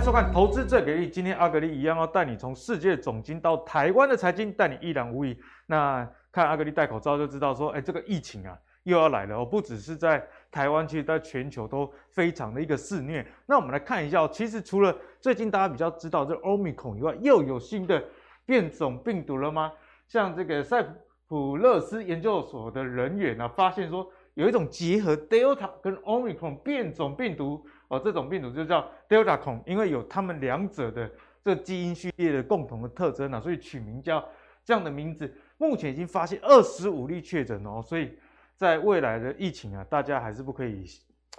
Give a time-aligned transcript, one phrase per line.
[0.00, 5.36] 收看《投资最给力》，今天阿格力一样要带你从世界总经到台湾的财经，带你一览无遗。
[5.66, 13.26] 那看阿格力戴口罩就知道说，哎，这个疫情啊又要来了哦，不只是在台湾，其实在全球都非常的一个肆虐。
[13.44, 18.02] 那我们来看一下，其实除了最近大家比较知道这 Omicron 以外，又有新的
[18.46, 19.72] 变种病毒了吗？
[20.06, 20.80] 像这个塞
[21.26, 27.66] 浦勒斯研究所的人员啊，发现说有一种结合 Delta 跟 Omicron 变种病毒。
[27.88, 31.10] 哦，这种病毒就叫 Delta 孔，因为有它们两者的
[31.42, 34.22] 这基因序列的共同的特征啊，所以取名叫
[34.62, 35.34] 这样的名字。
[35.56, 38.16] 目前已经发现二十五例确诊哦，所以
[38.56, 40.84] 在未来的疫情啊，大家还是不可以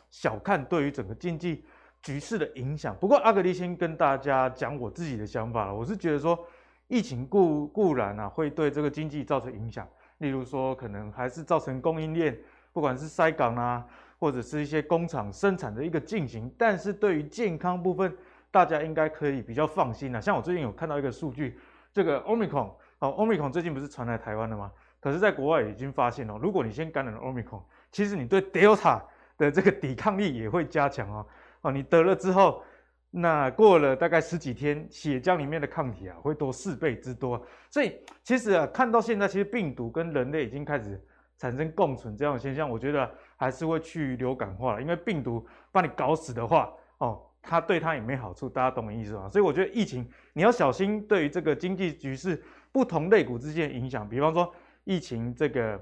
[0.09, 1.63] 小看对于整个经济
[2.02, 2.95] 局势的影响。
[3.00, 6.47] 不过阿格力先跟大家讲我自己的想法了，我是觉得说
[6.88, 12.36] 疫情固固然啊会对这个经济造成影响，例如说可能还是造成供应链，
[12.73, 13.86] 不管是塞港啊。
[14.20, 18.14] 或者是一些工厂生产的一个进行，但是对于健康部分，
[18.52, 20.22] 大家应该可以比较放心了。
[20.22, 21.58] 像我最近有看到一个数据，
[21.94, 24.70] 这个 Omicron 哦，Omicron 最近不是传来台湾了吗？
[25.00, 29.02] 可是，在国外已经发现哦，如果你先感染了 Omicron，其实你对 Delta
[29.38, 31.25] 的这个抵抗力也会加强哦。
[31.62, 32.62] 哦，你得了之后，
[33.09, 37.42] 那过了大概十几天，血浆里面的抗体啊会多四倍之多。
[37.70, 41.02] 所以，其实啊，看到现在，其实病毒跟人类已经开始
[41.38, 43.09] 产生共存这样的现象，我觉得。
[43.39, 49.29] 还是会去流感化了，因为病毒把你搞死的话，哦，它对它也没好处，大家懂我意思吗？
[49.29, 54.07] 所以我觉得疫情你要小心，对于这个经济局势不同类股之间的影响。
[54.09, 55.81] 比方说疫情这个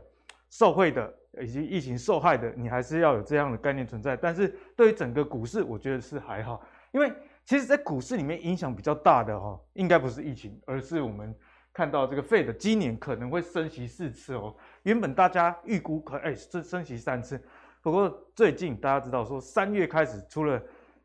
[0.51, 4.15] 受惠的以及疫情受害的，你还是要有这样的概念存在。
[4.15, 7.11] 但是对于整个股市，我觉得是还好，因为
[7.43, 11.35] 其实在股市里面影响比较大的哈，应该不是疫情，而是我们
[11.77, 14.55] 看到这个 Fed 今年可能会升息四次哦。
[14.81, 17.39] 原本大家预估可哎升升息三次，
[17.83, 20.59] 不过最近大家知道说三月开始，除了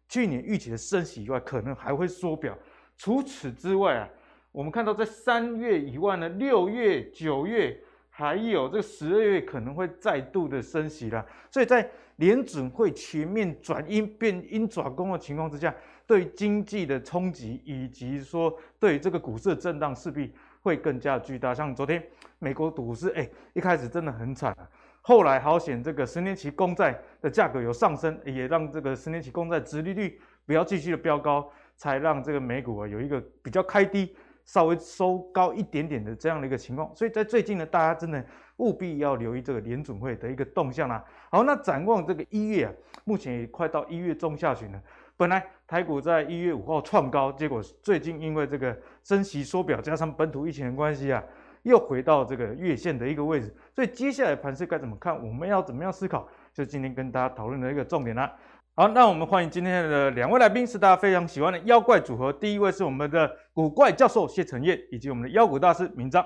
[0.09, 2.57] 去年预期的升息以外，可能还会缩表。
[2.97, 4.09] 除此之外啊，
[4.51, 11.23] 我们看到在三月以外呢，六月、九月还有这个十二月可能会再度的升息啦。
[11.51, 11.87] 所以在
[12.17, 15.75] 联准会全面转鹰变鹰爪功的情况之下，
[16.07, 20.33] 对经济的冲击以及说对这个股市的震荡势必。
[20.63, 22.03] 会更加巨大，像昨天
[22.39, 24.69] 美国股市，哎，一开始真的很惨啊，
[25.01, 36.95] 后来好险，这个十年期公债的价格有上升，也让这个十年期公债殖利率不要继续的飙高，才让这个美股啊有一个比较开低，稍微收高一点点的这样的一个情况。
[36.95, 38.25] 所以在最近呢，大家真的
[38.59, 41.05] 务必要留意这个联准会的一个动向啦。
[41.31, 42.73] 好，那展望这个一月啊，
[43.05, 44.81] 目前也快到一月中下旬了。
[45.17, 51.25] 本来台股在一月五号创高，结果最近因为这个升息缩表，加上本土疫情的关系啊，
[51.63, 53.51] 又回到这个月线的一个位置。
[53.75, 55.17] 所以接下来盘势该怎么看？
[55.27, 56.29] 我们要怎么样思考？
[56.53, 58.31] 就今天跟大家讨论的一个重点啦。
[58.75, 62.31] 好，那我们欢迎今天的两位来宾，是大家非常喜欢的妖怪组合。
[62.31, 66.23] 第一位是我们的古怪教授谢承彦，以及我们的妖股大师明彰。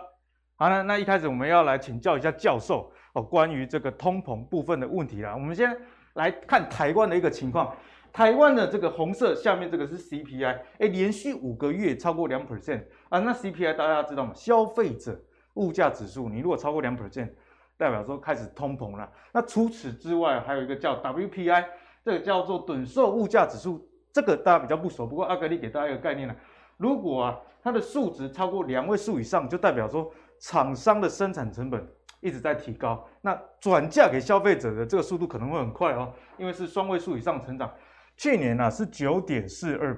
[0.56, 5.34] 好了，那一开始我们要来请教一下教授哦，关于这个通膨部分的问题啦。
[5.34, 5.72] 我们先
[6.14, 7.72] 来看台湾的一个情况。
[8.16, 13.18] 台湾的这个红色下面这个是 CPI，哎，连续五个月超过两 percent 啊。
[13.18, 14.32] 那 CPI 大家知道吗？
[14.34, 15.20] 消费者
[15.56, 17.28] 物价指数，你如果超过两 percent，
[17.76, 19.06] 代表说开始通膨了。
[19.32, 21.66] 那除此之外，还有一个叫 WPI，
[22.02, 25.06] 这个叫做等售物价指数，这个大家比较不熟。
[25.06, 26.34] 不过阿格力给大家一个概念了，
[26.78, 31.86] 如果啊它的数值超过两位数以上，就代表说厂商的生产成本
[32.22, 37.70] 一直在提高，那转嫁给消费者的这个速度可能会很快哦，因为是双位数以上成长。
[38.16, 39.96] 去年呢、啊、是九点四二，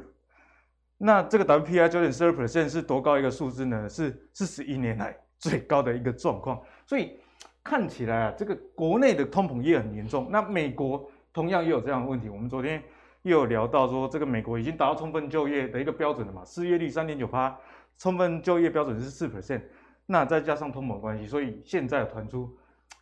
[0.97, 3.89] 那这个 WPI 九点四二 percent 是多高一个数字呢？
[3.89, 6.61] 是四十一年来最高的一个状况。
[6.85, 7.19] 所以
[7.63, 10.29] 看起来啊，这个国内的通膨也很严重。
[10.31, 12.29] 那美国同样也有这样的问题。
[12.29, 12.83] 我们昨天
[13.23, 16.45] 又有聊到说，这个美国已经达到充分就业的一个标准了嘛？
[16.45, 17.57] 失业率三点九趴，
[17.99, 19.63] 充分就业标准是四 percent。
[20.07, 22.53] 那再加上通膨关系，所以现在传出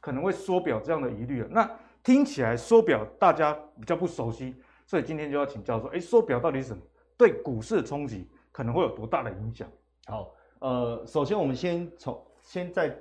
[0.01, 1.49] 可能会缩表这样的疑虑了。
[1.51, 1.71] 那
[2.03, 4.55] 听起来缩表大家比较不熟悉。
[4.87, 6.81] 所以今天就要请教说，哎，缩表到底是什么？
[7.19, 9.69] 对股市的冲击可能会有多大的影响？
[10.07, 12.97] 好，呃，首先我们先从先在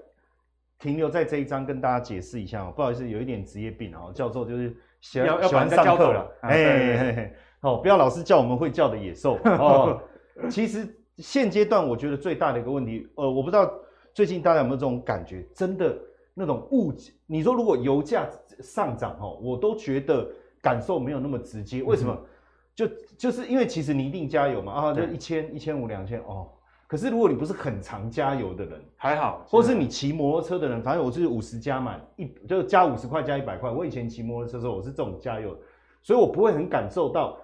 [0.79, 10.01] 停留在这一章跟大家解释一下哦，不好意思，有一点职业病哦，教授就是喜欢喜欢上课了，哎，好，不要老是叫我们会叫的野兽 哦。
[10.49, 13.71] 其实现阶段我觉得最大的一个问题，呃，我不知道
[14.13, 15.95] 最近大家有没有这种感觉，真的
[16.33, 18.27] 那种物价，你说如果油价
[18.59, 20.27] 上涨哦，我都觉得。
[20.65, 22.11] 感受没有那么直接，为什么？
[22.11, 22.25] 嗯、
[22.73, 26.49] 就就是因为其实你一定加油嘛，啊，就一千、一千五、两千哦。
[26.87, 33.69] 可是如果你不是很常加油的人，还好，或是你骑摩托车的人，反正我就是五十加满一，就加五十块加一百块。
[33.69, 35.55] 我以前骑摩托车的时候，我是这种加油，
[36.01, 37.37] 所以我不会很感受到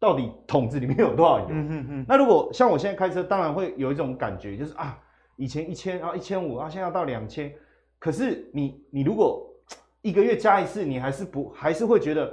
[0.00, 1.46] 到底桶子里面有多少油？
[1.50, 2.06] 嗯哼哼。
[2.08, 4.98] 那如果像我现在开车，当然会有一种感觉，就是啊，
[5.36, 7.52] 以前一千啊，一千五啊，现在要到两千。
[8.00, 9.48] 可是你你如果
[10.02, 12.32] 一个月加一次，你还是不还是会觉得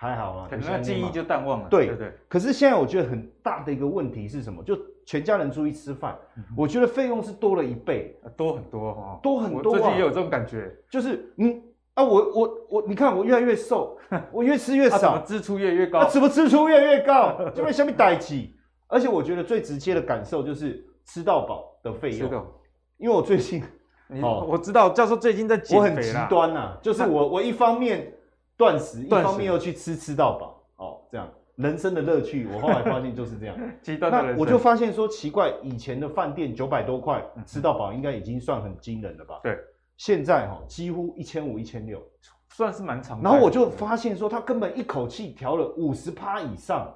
[0.00, 1.68] 还好啊，可能记忆就淡忘了。
[1.68, 2.10] 对对对。
[2.26, 4.62] 可是现在我觉得很大的一个问题是什么？
[4.64, 4.74] 就
[5.04, 9.78] 全家人出去吃饭，嗯、我觉得费用是多了一倍，多很多哈，多很多、啊。
[9.78, 11.62] 最近也有这种感觉，就是嗯
[11.92, 13.98] 啊，我我我，你看我越来越瘦，
[14.32, 17.36] 我越吃越少，啊、支出越越高、啊，怎么支出越来越高？
[17.54, 18.56] 因为下面代起，
[18.86, 22.30] 而且我觉得最直接的感受就是吃到饱的费用，
[22.96, 23.62] 因为我最近
[24.22, 28.14] 哦，我知道教授最近在减肥，我很极端呐、啊，就是我我一方面
[28.60, 31.26] 断食，一方面又去吃吃到饱，哦，这样。
[31.56, 33.56] 人生的乐趣， 我后来发现就是这样。
[33.82, 34.32] 极端的。
[34.32, 39.40] 那我就发现说奇怪，以前的饭店九百多块吃到饱，应该已经算很惊人了吧？
[39.42, 39.58] 对。
[39.96, 42.00] 现在哈，几乎一千五、一千六，
[42.50, 43.20] 算是蛮长。
[43.22, 46.94] 然后我就发现说，他根本一口气调了五十趴以上。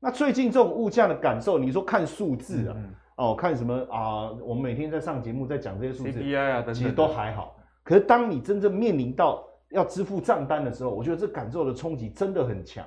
[0.00, 4.30] 那最近这种物价的感受，你说看数字啊，嗯、哦，看什么啊？
[4.42, 7.56] 我们每天在上节目在讲这些数字，CPI 啊等等，其实都还好。
[7.82, 12.86] 可是当你真正面临到要支付账单的时候，我觉得这感受的冲击真的很强。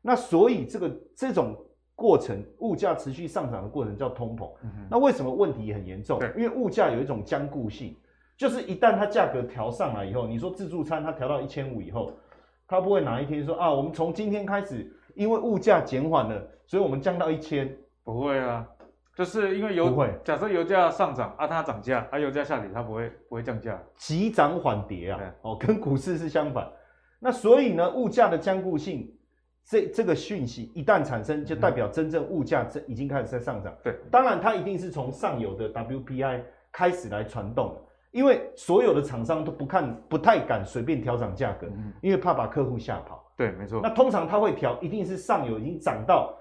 [0.00, 1.56] 那所以这个这种
[1.94, 4.50] 过程，物价持续上涨的过程叫通膨。
[4.62, 6.20] 嗯、那为什么问题也很严重？
[6.36, 7.96] 因为物价有一种僵固性，
[8.36, 12.12] 就是一旦它价格调上来以后，你说自助餐它调到一千五以后，
[12.66, 17.74] 它不会哪一天说啊，我们从今天开始，因为物价减缓了，所以我们降到一千。
[18.06, 18.68] 不会啊，
[19.16, 19.94] 就是因为油，
[20.24, 26.68] 假设油价上涨啊，它涨价，啊油价下跌，它不会不会降价，急涨缓跌啊，哦，跟股市是相反。
[27.20, 29.10] 那所以呢，物价的坚固性。
[29.66, 33.74] 这这个讯息一旦产生，就代表真正物价这已经开始在上涨。
[33.82, 37.74] 对，当然它一定是从上游的 WPI 开始来传动，
[38.10, 41.66] 因为所有的厂商都不看，不太敢随便调涨价格，
[42.02, 43.24] 因为怕把客户吓跑。
[43.38, 43.80] 对，没错。
[43.82, 46.36] 那通常它会调，一定是上游已经涨到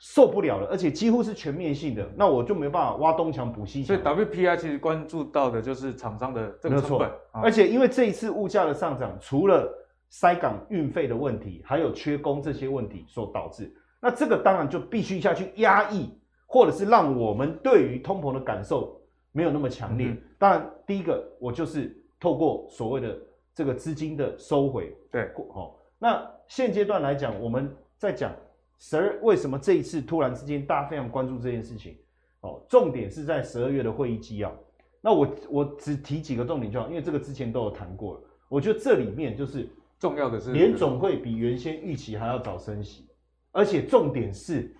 [0.00, 3.94] 受不了了，而且几乎是全面性的，那我就没办法挖东墙补西墙。
[3.94, 9.70] 所以 WPI 其实关注到的就是厂商的这个成本，而且因为这一次物价的上涨，除了
[10.08, 13.70] 塞港运费的问题，还有缺工这些问题所导致，
[14.00, 16.10] 那这个当然就必须下去压抑，
[16.46, 18.98] 或者是让我们对于通膨的感受
[19.32, 20.06] 没有那么强烈。
[20.08, 23.14] 嗯、当然，第一个我就是透过所谓的
[23.54, 24.96] 这个资金的收回。
[25.12, 28.32] 对，哦，那现阶段来讲，我们在讲
[28.80, 31.96] 十二为什么这一次突然之间大家非常关注这件事情？
[32.40, 34.52] 哦，重点是在十二月的会议纪要。
[35.00, 38.20] 那我我只提几个重点就好，因为这个之前都有谈过了。
[38.48, 39.68] 我觉得这里面就是。
[40.00, 43.06] 重要的是，联总会比原先预期还要早升息，
[43.52, 44.74] 而且重点是，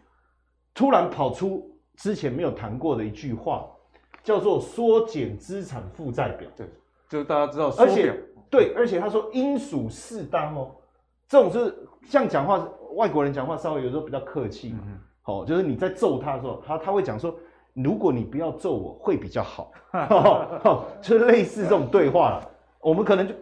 [0.73, 3.69] 突然跑出之前没有谈过的一句话，
[4.25, 6.49] 叫做缩减资产负债表。
[6.57, 6.67] 对，
[7.07, 8.19] 就大家知道，而且
[8.49, 10.75] 对，而且他说应属适当哦，
[11.29, 14.81] 这种是像讲话，外国人讲话稍微有时候比较客气嘛，
[15.23, 17.35] 好、嗯，就是你在揍他的时候，他他会讲说，
[17.75, 19.73] 如果你不要揍我会比较 好，
[21.01, 22.51] 就是类似这种对话了，
[22.81, 23.35] 我们可能就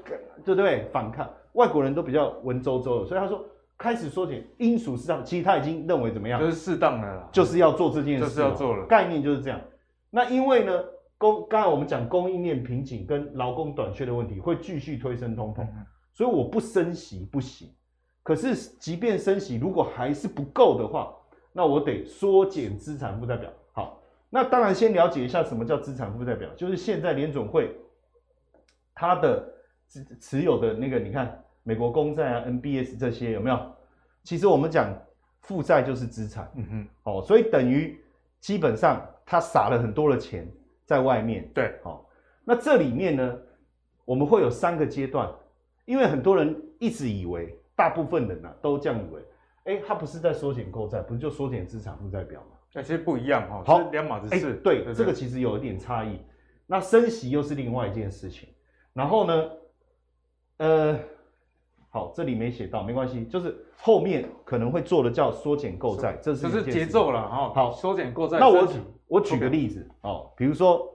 [0.44, 1.28] 对不对反抗。
[1.52, 3.44] 外国人都比较文绉绉的，所以他说
[3.76, 6.38] 开始缩减应属适当，其实他已经认为怎么样？
[6.40, 8.86] 就是适当的啦，就是要做这件事，就是要做了。
[8.86, 9.60] 概念就是这样。
[10.10, 10.84] 那因为呢，
[11.16, 17.68] 供刚才我们讲供应链瓶颈跟劳工短缺的问题会继续推升通膨，嗯、所以我不升息不行。
[18.28, 21.16] 可是即便升息，如果还是不够的话，
[21.50, 23.50] 那我得缩减资产负债表。
[23.72, 27.74] 好，那当然先了解一下什么叫资产负债表，就是现在联总会
[28.94, 29.50] 它的
[29.88, 31.42] 持持有的那个，你看。
[31.64, 33.60] 美国公债啊 NBS 这些有没有？
[34.22, 34.90] 其实我们讲
[35.42, 38.02] 负债就是资产，嗯哼，哦，所以等于
[38.40, 40.50] 基本上他撒了很多的钱
[40.86, 42.02] 在外面，对，哦，
[42.42, 43.38] 那这里面呢，
[44.06, 45.30] 我们会有三个阶段，
[45.84, 49.22] 因为很多人一直以为，大部分人啊都这样以为，
[49.64, 52.56] 哎，他不是在缩减购债，不是就缩减资产负债表吗？
[52.74, 56.20] 那其实不一样哈，好，两码子事，对，对，对，这个其实有一点差异。
[56.66, 58.48] 那升息又是另外一件事情，
[58.92, 59.50] 然后呢，
[60.58, 60.98] 呃。
[61.90, 67.50] 好，这里没写到，没关系，就是后面可能会做的叫缩减购债，这是这是节奏了哈。
[67.54, 68.38] 好，缩减购债。
[68.38, 68.68] 那我
[69.06, 70.86] 我举个例子哦，比如说，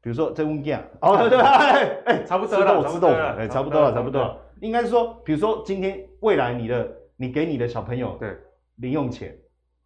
[0.00, 4.38] 比如说这物件，哦对对，哎哎，差不多了，知道了，哎，差不多了，差不多了。
[4.60, 8.36] 应该是说，比如说今天未来你的你给你的小朋友对
[8.76, 9.36] 零用钱，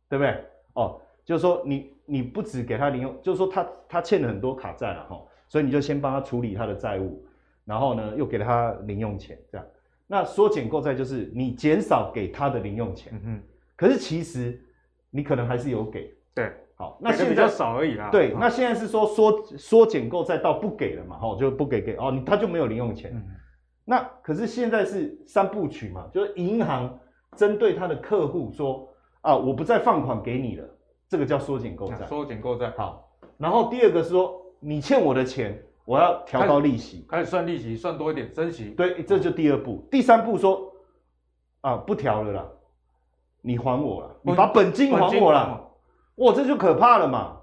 [0.08, 0.44] 对不对？
[0.74, 7.24] 哦，就是说你你不只给他零用，就是说他他欠了很多卡债了哈，所以你就先帮他处理他的债务，
[7.64, 9.66] 然后呢又给了他零用钱这样。
[10.06, 13.42] 那缩减购债就是你减少给他的零用钱，嗯哼，
[13.74, 14.60] 可是其实
[15.10, 18.10] 你可能还是有给，对，好，那现在比较少而已啦。
[18.10, 23.12] 对，那现在是说缩缩减购债到不给了嘛，哈，就不给给哦，他就没有零用钱。
[23.14, 23.24] 嗯，
[23.84, 26.98] 那可是现在是三部曲嘛，就是银行
[27.36, 28.88] 针对他的客户说
[29.20, 30.66] 啊，我不再放款给你了，
[31.08, 32.06] 这个叫缩减购债。
[32.06, 32.70] 缩减购债。
[32.76, 38.70] 好，然后第二个是说，你欠我的钱，我要调高利息，开始算利息，算多一点，升息。
[38.70, 39.86] 对，这就第二步。
[39.90, 40.72] 第三步说，
[41.60, 42.46] 啊，不调了啦，
[43.42, 45.70] 你还我了，你把本金还我了，
[46.16, 47.40] 哇，这就可怕了嘛。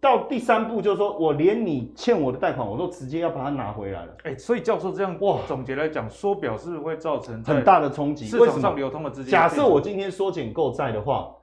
[0.00, 4.12] 到第三步就是说，我连你欠我的贷款，我都直接要把它拿回来了。
[4.22, 8.26] 哎、欸，所以教授这样哇，总结来讲，缩表是不是会造成很大的冲击？
[8.26, 9.32] 市场上流通的资金。
[9.32, 11.34] 假设我今天缩减购债的话，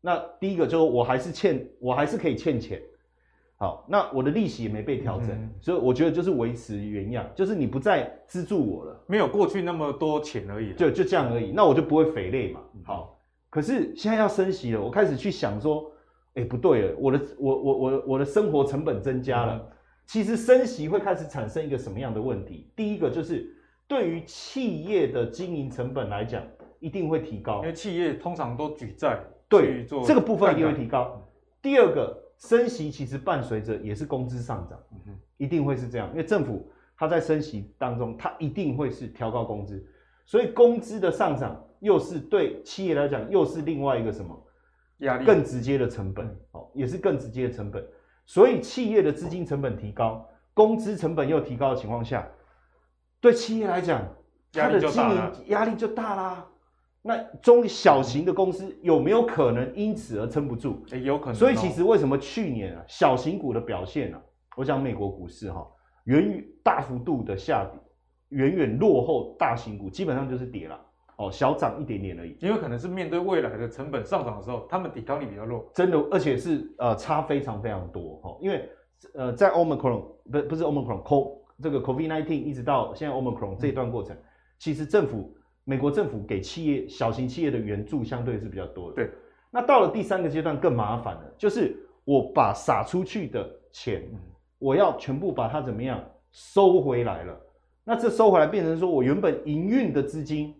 [0.00, 2.82] 那第一个就是我还是欠，我还是可以欠钱。
[3.56, 11.52] 好，那我的利息也没被调整，嗯、所以我觉得就是维持原样，就是你不再资助我了，没有过去那么多钱而已，就就这样而已。
[11.52, 12.60] 那我就不会肥累嘛。
[12.84, 13.16] 好，
[13.48, 15.88] 可是现在要升息了，我开始去想说。
[16.34, 19.54] 哎、欸，不对了，我的我我我我的生活成本增加了。
[19.54, 22.68] 嗯、其实升息会开始产生一个什么样的问题？
[22.74, 23.48] 第一个就是
[23.86, 26.42] 对于企业的经营成本来讲，
[26.80, 31.22] 一定会提高，因为企业通常都举债，对，这个部分一定会提高。
[31.62, 39.86] 第二个，升息其实伴随着也是工资上涨，嗯哼，一定会是这样，因为政府它在升息当中，它一定会是调高工资，
[40.26, 44.36] 所以工资的上涨又是对企业来讲又是另外一个什么？
[45.04, 47.82] 压力更直接的成本，哦，也是更直接的成本，
[48.26, 52.26] 所以企业的资金成本提高，工资成本又提高的情况下，
[53.20, 54.06] 对企业来讲，
[54.52, 56.46] 它的经营压力就大啦。
[57.06, 60.82] 那中小型的公司有没有可能因此而撑不住？
[60.90, 61.34] 欸，有可能。
[61.34, 64.22] 所以其实为什么去年啊，小型股的表现啊，
[64.56, 65.66] 我讲美国股市哈，
[66.04, 67.78] 远远大幅度的下跌，
[68.30, 70.80] 远远落后大型股，基本上就是跌了。
[71.16, 78.38] 哦，小涨一点点而已，因为可能是面对未来的成本上涨的时候，他们抵抗力比较弱，真的，而且是呃差非常非常多哈、哦。
[78.40, 78.68] 因为
[79.14, 84.18] 呃在 Omicron 不不是 omicron，co 这个 covid nineteen 一直到现在 Omicron 这一段过程，嗯、
[84.58, 88.96] 其实政府美国政府给企业小型企业的援助相对是比较多的。
[88.96, 89.10] 对，
[89.52, 94.18] 那到了第三个阶段更麻烦了，就是我把撒出去的钱，嗯、
[94.58, 97.40] 我要全部把它怎么样收回来了。
[97.84, 100.52] 那这收回来变成说我原本营运的资金。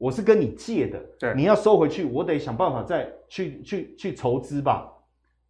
[0.00, 4.90] 我是跟你借的，对，你要收回去，我得想办法再去去去筹资吧，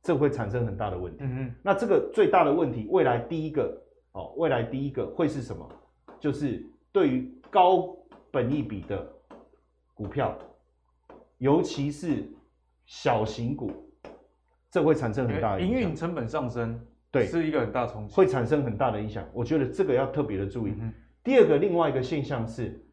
[0.03, 1.19] 这会产生很大的问题。
[1.23, 3.81] 嗯嗯，那这个最大的问题，未来第一个
[4.11, 5.69] 哦，未来第一个会是什么？
[6.19, 7.97] 就是对于高
[8.33, 9.09] 本益比的
[9.95, 10.37] 股票，
[11.39, 12.29] 尤其是
[12.87, 13.71] 小型股，
[14.69, 15.81] 这会产生很大的影响。
[15.81, 19.25] 营运成本上升，对，是一个很大冲击，会产生很大的影响。
[19.33, 20.75] 我觉得这个要特别的注意。
[20.81, 20.93] 嗯，
[21.23, 22.85] 第二个，另外一个现象是。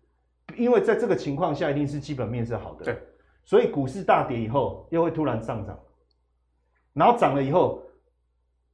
[0.56, 2.98] 因为在这个情况下，一定是基本面是好的，对，
[3.44, 5.78] 所以股市大跌以后，又会突然上涨，
[6.94, 7.84] 然后涨了以后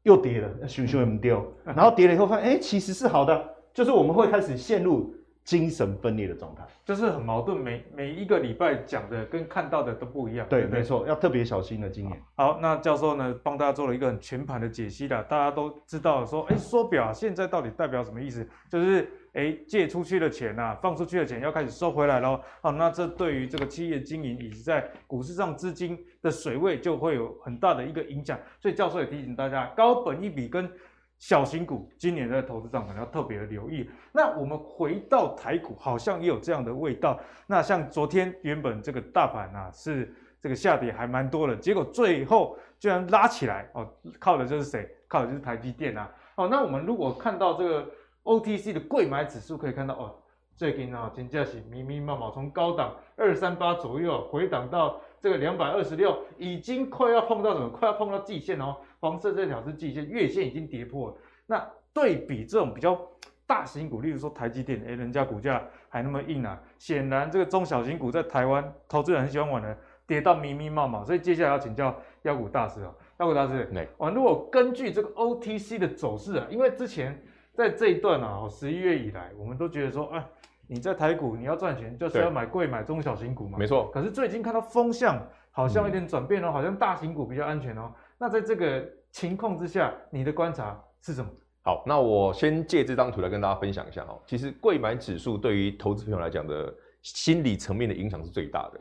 [0.03, 5.13] 又跌了，熊熊也不掉，然后跌了以后发现，哎，其实是好的，就是我们会开始陷入。
[5.46, 7.58] 精神分裂的状态，就是很矛盾。
[7.60, 10.48] 每每一个礼拜讲的跟看到的都不一样。
[10.48, 12.18] 对，没错，要特别小心的今年。
[12.36, 15.22] 好，那教授呢，帮大家做了一个很全盘的解析了。
[15.25, 18.48] 大家都知道说，哎，缩表现在到底代表什么意思？
[18.70, 22.39] 就是哎，借出去的钱啊，放出去的钱要开始收回来喽。
[22.61, 28.39] 好，那这对于这个企业经营以及在股市上资金的水位就会有很大的一个影响。
[28.59, 30.71] 所以教授也提醒大家，高本益比跟
[31.17, 33.89] 小型股今年在投资上可能要特别的留意。
[34.11, 37.19] 那我们回到台股，好像也有这样的味道。
[37.47, 44.87] 那像昨天原本这个大盘啊是这个下跌还蛮多的，结果最后居然拉起来哦，靠的就是谁？
[45.07, 46.11] 靠的就是台积电啊。
[46.35, 47.89] 哦，那我们如果看到这个
[48.24, 50.15] OTC 的柜买指数，可以看到哦，
[50.56, 57.70] 最近啊金价是密密麻麻从高档二三八左右回档到这个两百二十六，已经快要碰到什么？
[57.70, 58.77] 快要碰到季线哦。
[59.00, 61.18] 黄色这条是季线，月线已经跌破了。
[61.46, 63.00] 那对比这种比较
[63.46, 66.58] 大型股，例如说台积电，哎，人家股价还那么硬啊。
[66.77, 69.77] 显然这个中小型股在台湾投资人很喜欢玩的，
[70.08, 71.03] 跌到密密麻麻。
[71.03, 77.22] 所以接下来要请教妖股大师啊，妖股大师，对，啊，如果根据这个 OTC 的走势啊，因为之前
[77.53, 80.25] 在这一段啊，十一月以来，我们都觉得说，哎，
[80.67, 83.57] 你在台股你要赚钱，就是要买贵买中小型股嘛。
[83.57, 83.89] 没错。
[83.91, 87.93] 可是最近看到风向好像有点转变哦，好像大型股比较安全哦。
[88.17, 91.29] 那在这个情况之下，你的观察是什么？
[91.62, 94.19] 好，那我先借这张图来跟大家分享一下哦。
[94.25, 98.79] 其实贵买指数对于投资朋友来讲的心理层面的影响是最大的。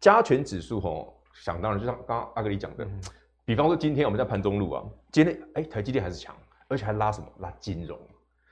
[0.00, 3.00] 加权指数哦，想当然就像刚刚阿格里讲的，嗯、
[3.44, 6.34] 比方说今天我们在盘中路啊，今天哎台积电还是强，
[6.70, 7.26] 而且还拉什么？
[7.40, 7.98] 拉金融，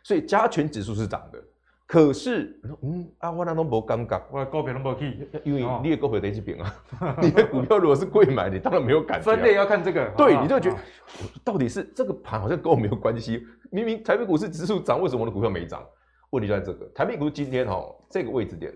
[0.02, 1.42] 所以加权指数是涨的。
[1.86, 6.76] 可是，嗯啊，我那都无感觉，我的股票都无去，因为你的股票在这边啊。
[7.22, 9.24] 你的股票如果是贵买，你当然没有感觉。
[9.24, 10.76] 分类要看这个，对，你就觉得
[11.42, 13.46] 到底是这个盘好像跟我没有关系。
[13.70, 15.82] 明明台北股市指数涨，为什么我的股票没涨？
[16.30, 16.84] 问题就在这个。
[16.94, 18.70] 台北股市今天哈这个位置点，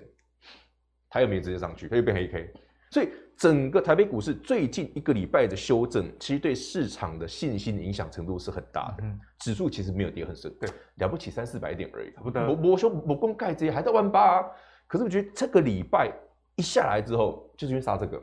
[1.10, 2.50] 它又没有直接上去，它又变黑 K。
[2.90, 9.04] 所以整个台北股市最近一个礼拜的修正，其实对市场的信心影响程度是很大的。
[9.04, 12.10] 嗯，指数其实没有跌很深，对，了不起三四百点而已。
[12.22, 14.46] 不得，我我说我光盖这些还在万八啊。
[14.86, 16.12] 可是我觉得这个礼拜
[16.56, 18.22] 一下来之后，就是因为杀这个，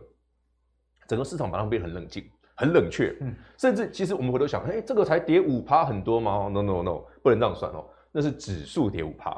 [1.07, 2.23] 整个市场马上变得很冷静、
[2.55, 3.15] 很冷却。
[3.21, 9.35] 嗯，甚至其实我们回头想，哎，这个才跌五趴很多吗？No No No，不能这样算哦，那是指数跌五趴。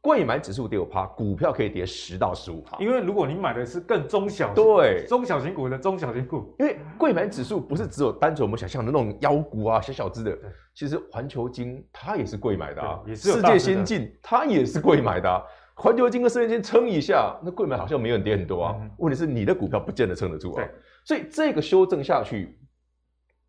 [0.00, 2.78] 柜买指数跌五趴，股票可以跌十到十五趴。
[2.78, 10.38] 因为如果你买的是更中小型对中小型股的中小型股，因为柜买指数不是只有单纯我们想象的那种妖股啊、小小只的，
[10.72, 15.42] 其实环球金它也是贵买的啊，也是世界先进它也是贵买的啊。
[15.74, 18.76] 环球金跟世界先进撑一下，那贵买好像没有跌很多啊。
[18.80, 20.64] 嗯、问题是你的股票不见得撑得住啊。
[21.04, 22.56] 所以这个修正下去，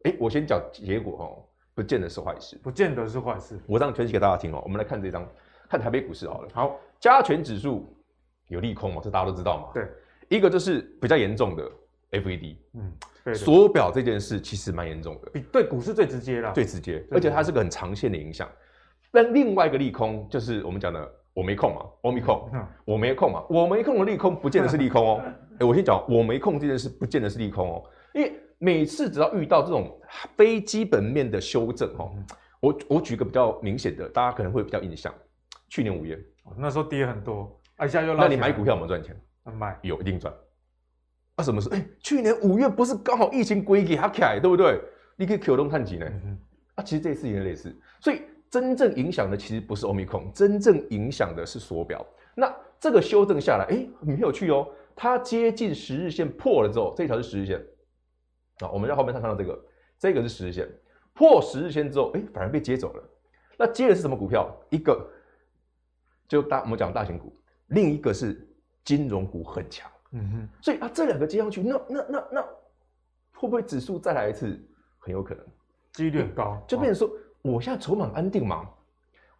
[0.03, 3.59] 哎，我先讲结果哦，不见得是坏事，不见得是坏事。
[3.67, 5.27] 我这样分析给大家听哦，我们来看这张。
[5.69, 7.95] 看台北股市好了，好，加权指数
[8.47, 9.01] 有利空嘛？
[9.03, 9.69] 这大家都知道嘛。
[9.73, 9.87] 对，
[10.27, 11.63] 一个就是比较严重的
[12.11, 18.49] FED，嗯，缩表这件事其实蛮严重的，比对股市最直接啦，最直接，而且它是个很长线的影响。
[19.11, 22.49] 但另外一个利空就是我们讲的我没空嘛，我没空，
[22.85, 25.23] 我没空嘛，我没空的利空不见得是利空哦。
[25.59, 27.83] 哎，我先讲我没空这件事不见得是利空哦，
[28.15, 29.99] 因为每次只要遇到这种
[30.35, 32.11] 非基本面的修正哦，
[32.59, 35.13] 我我举个比较明显的，大家可能会比较印象。
[35.69, 36.19] 去年五月，
[36.57, 38.23] 那时候跌很多，一下又拉。
[38.23, 39.15] 那你买股票有没有赚钱？
[39.57, 40.33] 买有一定赚。
[41.35, 41.69] 啊，什么事？
[41.69, 44.81] 哎、欸，去年五月不是刚好疫情归给他开，对不对？
[45.15, 46.05] 你可以 Q 动看几呢？
[46.07, 46.37] 嗯、
[46.75, 47.75] 啊，其实这次也类似。
[48.01, 52.05] 所以真正影响的其实不是 Omicron，真正影响的是缩表。
[52.35, 54.67] 那这个修正下来，哎、欸，很有趣哦。
[54.95, 57.59] 它接近十日线破了之后，这一条是十日线。
[58.59, 59.59] 啊，我们在后面看看到这个，
[59.97, 60.67] 这个是十日线
[61.13, 63.03] 破十日线之后，哎、欸，反而被接走了。
[63.57, 64.53] 那接的是什么股票？
[64.69, 65.09] 一个。
[66.29, 67.35] 就大我们讲大型股，
[67.67, 68.47] 另一个是
[68.85, 72.41] 金融股很强，嗯哼，所以啊这两个接上去，那那那那
[73.33, 74.57] 会不会指数再来一次？
[75.01, 75.43] 很有可能，
[75.93, 76.61] 几率很高。
[76.67, 78.69] 就变成说，哦、我现在筹码安定嘛，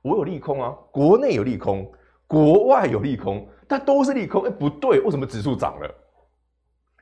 [0.02, 1.92] 我有利空啊，国内有利空，
[2.26, 4.44] 国外有利空，但都是利空。
[4.46, 5.96] 哎，不对，为什么指数涨了？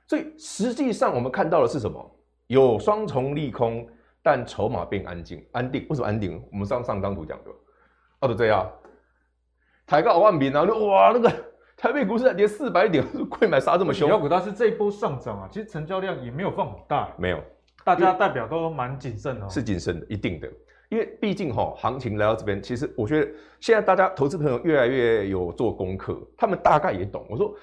[0.07, 2.19] 所以实际上我们看到的是什么？
[2.47, 3.87] 有双重利空，
[4.23, 5.85] 但筹码变安静、安定。
[5.89, 6.43] 为什么安定？
[6.51, 7.51] 我们上上张图讲的，
[8.21, 8.67] 哦，就这样。
[9.87, 11.31] 抬高万点，然后就哇，那个
[11.77, 14.09] 台北股市跌四百点，柜买杀这么凶。
[14.09, 17.41] 妖股大师这一波上涨啊，其实成交量也没有放很大，没有，
[17.85, 19.47] 大家代表都蛮谨慎哦。
[19.49, 20.49] 是谨慎的，一定的，
[20.89, 27.25] 因为毕竟哈，行情来到这边，其实我觉得现在大家投资朋友越来越有做功课，他们大概也懂。
[27.29, 27.55] 我说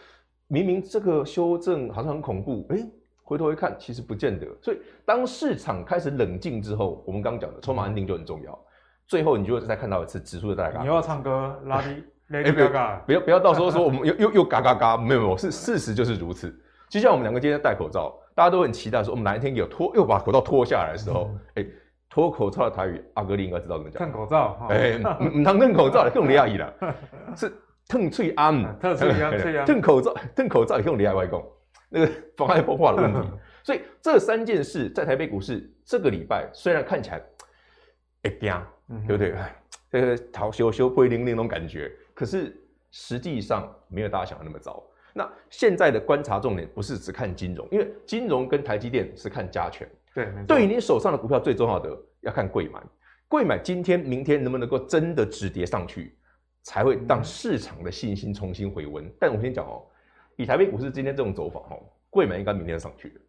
[0.49, 2.79] 明明这个修正好像很恐怖，哎，
[3.23, 4.47] 回头一看，其实不见得。
[4.63, 8.59] 所以当市场开始冷静之后，我们刚刚讲的筹码安定就很重要。
[9.07, 10.81] 最后你就会再看到一次指数的大概。
[10.81, 12.03] 你又要唱歌拉低。
[12.31, 12.69] 哎，不要
[13.07, 16.55] 不要不要，到时候说我们又又又嘎嘎嘎，没有没有，是事实就是如此。
[16.89, 21.67] 就像我们两个今天戴口罩，大家都很期待说，我们哪一天有脱又把口罩脱下来的时候，哎，
[22.09, 24.09] 脱口罩的台语，阿格力应该知道怎么讲。
[24.09, 26.75] 褪口罩，哎，唔唔通褪口罩，更厉害了，
[27.37, 27.53] 是
[27.89, 29.33] 褪翠安，褪翠安，
[29.67, 31.45] 褪口罩，褪口罩也更厉害外公，
[31.91, 33.21] 那个妨碍风化的问题。
[33.63, 37.23] 所以这三件事在台北股市这个礼拜虽然看起来
[38.23, 38.53] 哎惊，
[39.07, 39.35] 对不对？
[39.91, 41.91] 这个逃修修不一定那种感觉。
[42.15, 42.57] 可是
[42.91, 44.83] 实际上没有大家想的那么糟。
[45.17, 49.89] 那现在的观察重点不是只看金融，因为金融跟台积电是看加权。
[50.13, 52.81] 对，对于你手上的股票最重要的要看贵买，
[53.29, 56.17] 贵买今天、明天能不能够真的止跌上去，
[56.63, 59.05] 才会让市场的信心重新回温。
[59.05, 59.83] 嗯、但我先讲哦，
[60.37, 61.79] 以台北股市今天这种走法哦，
[62.11, 63.21] 贵买应该明天上去了，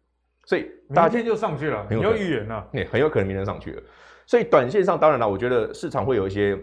[0.44, 3.82] 所以明天就上去了，很有预言了，很有可能明天上去了。
[4.26, 6.58] 所以短线上当然了，我觉得市场会有一些。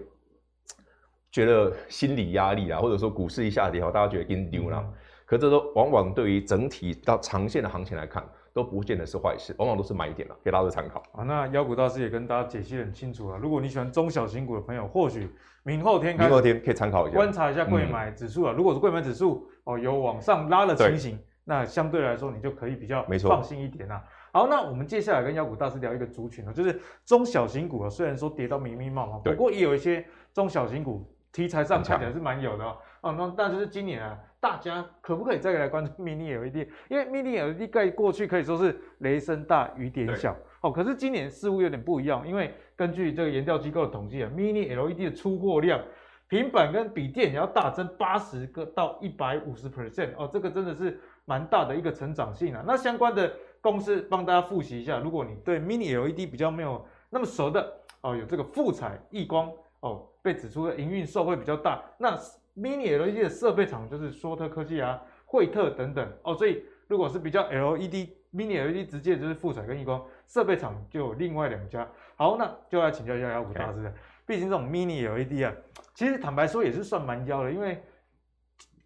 [1.33, 4.77] 觉得心理压力啊，或者说股市一下跌，大家觉得跟丢了。
[4.77, 4.93] 嗯、
[5.25, 11.01] 可这都往往对于整体到长线的行情来看，都不见得是坏事，往往都是买点了，给大家参考。
[11.11, 13.37] 啊，那妖股大师也跟大家解析很清楚了。
[13.39, 15.27] 如果你喜欢中小型股的朋友，或许
[15.63, 18.53] 明后天明后天可以参考一下，观察一下柜买指数啊。
[18.53, 24.03] 嗯、如果是柜买指数哦有往上拉的情形，那相对来说你就可以比较放心一点啊。
[24.31, 31.03] 好，那我们接下来跟妖股大师聊一个族群啊，就是中小型股啊，虽然说跌到密密麻麻，对不过也有一些中小型股。
[31.33, 36.67] 题材上看起来是蛮有的哦，哦，那但是今年啊，大家可不可以再来关注 Mini LED？
[36.89, 45.81] 因为 Mini LED 在过去可以说是雷声大雨点小，哦，可是今年似乎有点不一样，因为根据这个研调机构的统计啊，Mini LED 的出货量，
[46.27, 52.63] 平板跟笔电也要大增八十个到一百五十 percent 哦，这个真的是蛮大的一个成长性啊。
[52.65, 59.51] 那相关的公司帮大家复习一下，如果你对 Mini LED 比较没有那么熟的哦，有这个富彩、亿光
[59.83, 60.09] 哦。
[60.23, 62.17] 被指出的营运受惠比较大，那
[62.55, 71.85] Mini LED 的设备厂就是说特科技啊、惠特等等哦，所以如果是比较 LED mini LED，直接就是富彩跟亿光设备厂就有另外两家。
[72.15, 73.93] 好，那就来请教一下妖股大师了。
[74.25, 75.51] 毕竟这种 mini LED 啊，
[75.93, 77.83] 其实坦白说也是算蛮妖的，因为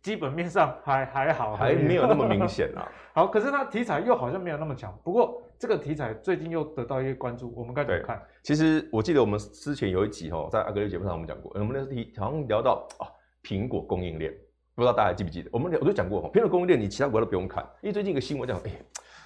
[0.01, 2.89] 基本面上还还好，还没有那么 明显啊。
[3.13, 4.97] 好，可是它题材又好像没有那么强。
[5.03, 8.21] 不过这个题材最近又得到一些关注，我们该怎么看？
[8.43, 13.09] 其实我记得我们之前有一集哦，在阿格丽节目上我们讲过，我们那题好像聊到啊，
[13.43, 14.31] 苹果供应链，
[14.75, 15.49] 不知道大家还记不记得？
[15.51, 18.85] 我们聊我就讲过，苹果供应链你其他国家都不用看，因为最近一个新闻讲， 哎、欸，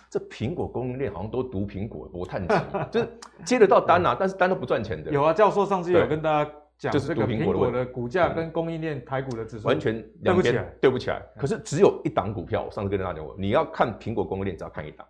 [0.09, 2.55] 这苹果供应链好像都毒苹果，我探气，
[2.91, 3.09] 就是
[3.45, 5.11] 接得到单啊，但是单都不赚钱的。
[5.11, 6.51] 有啊，教授上次有跟大家。
[6.91, 11.21] 就是这个苹果的股价跟供应链台股的指数、嗯、完全对不起来，对不起来。
[11.37, 15.05] 可是只有一档股票，我上次跟大家讲过，你要看苹果供应链，只要看一档，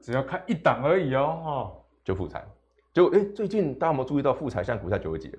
[0.00, 2.46] 只要看一档而已哦，哦，就富采。
[2.92, 5.38] 就哎、欸，最近大家有没有注意到富彩现在股价九十几了？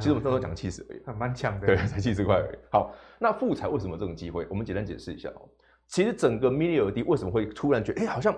[0.00, 2.58] 其实我们那时候讲七十而已，蛮强的，对，才七十块而已。
[2.70, 4.46] 好，那富彩为什么这种机会？
[4.48, 5.48] 我们简单解释一下哦。
[5.86, 8.34] 其实整个 Mini LED 为什么会突然觉得哎、欸，好像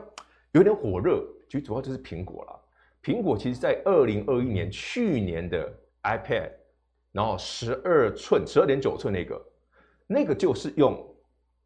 [0.53, 1.25] 有点火热？
[1.49, 2.61] 其实主要就是苹果啦。
[3.03, 6.51] 苹果其实在二零二一年去年的 iPad，
[7.13, 9.41] 然后十二寸、十二点九寸那个，
[10.07, 10.93] 那个就是用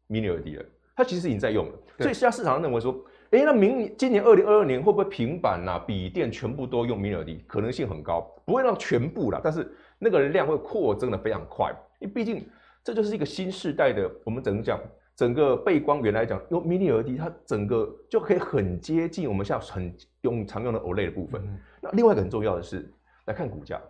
[0.07, 0.65] Mini LED 了，
[0.95, 1.73] 它其实已经在用了。
[1.97, 7.45] 所以现在市场上认为说，哎，那明年、今年二零二二年会不会平板呐、啊、笔电全部都用 Mini LED？
[7.45, 11.69] 可能性很高，不会让全部啦，但是那个量会扩增的非常快。
[11.99, 12.47] 因为毕竟
[12.83, 14.79] 这就是一个新世代的，我们怎么讲？
[15.15, 21.41] 整个背光源来讲，用 Mini LED，它整个就可以很接近我们现在很用常用的 OLED 的部分。
[21.45, 22.89] 嗯、那另外一个很重要的是，
[23.25, 23.81] 来看股价。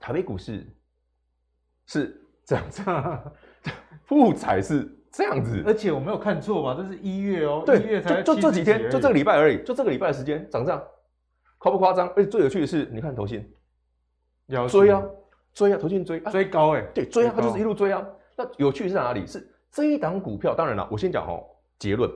[0.00, 0.66] 台北股市
[1.86, 2.82] 是这样子，
[4.04, 6.74] 富采是这样子，而且我没有看错吧？
[6.76, 10.82] 这是一月哦，对，一月才就就这几天，就这个礼拜而已，就这个礼拜的时间涨这样，
[11.58, 12.08] 夸不夸张？
[12.16, 13.46] 而且最有趣的是，你看投信
[14.46, 15.02] 要追啊，
[15.52, 18.02] 追啊，投信追追高哎，对，追啊，它就是一路追啊。
[18.36, 19.26] 那有趣是在哪里？
[19.26, 21.44] 是这一档股票，当然了，我先讲哦，
[21.78, 22.10] 结论，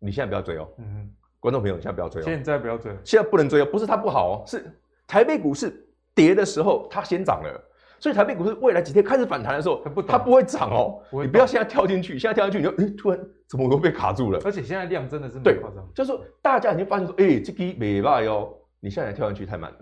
[0.00, 4.64] 你现在不要追哦，嗯哼，观众朋友，你现在不要追哦，现在不要追，现在不能追哦，不是它不好哦，是
[5.06, 5.80] 台北股市。
[6.16, 7.60] 跌的时候它先涨了，
[8.04, 11.00] 所以台北股市未来几天开始反弹的时候，它不会涨哦。
[11.10, 14.38] 你不要现在跳进去，现在跳进去你就诶突然怎么会被卡住了？
[14.44, 15.58] 而且现在量真的是对，
[15.94, 19.78] 就是说大家已经发现说，哎，这个没卖哦，你现在跳进去太慢了，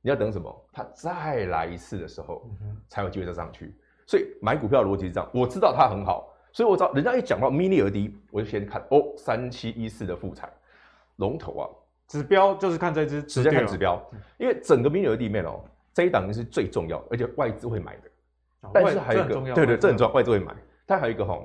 [0.00, 0.68] 你要等什么？
[0.72, 2.50] 它再来一次的时候
[2.88, 3.76] 才有机会再上去。
[4.06, 10.50] 所以买股票的逻辑是这样，我知道它很好，所以我知道人家一讲到 Mini LED，我就先看哦，三七一四的富采
[11.16, 11.68] 龙头啊。
[12.08, 14.02] 指标就是看这只，直接看指标，
[14.38, 15.62] 因为整个 Mini LED 面哦，
[15.94, 18.02] 这一档是最重要的，而且外资会买的。
[18.72, 20.54] 但是还有一个，对对，这很重要，外资会买。
[20.86, 21.38] 它还有一个哈，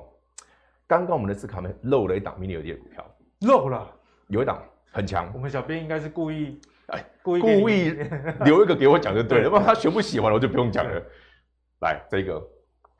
[0.86, 3.04] 刚刚我们的字卡们漏了一档 Mini 的股票，
[3.42, 3.90] 漏了，
[4.28, 5.30] 有一档很强。
[5.32, 7.96] 我们小编应该是故意，哎，故意故意
[8.44, 11.02] 留一个给我讲就对了，要不然他全部写完了我就不用讲了。
[11.80, 12.42] 来，这个。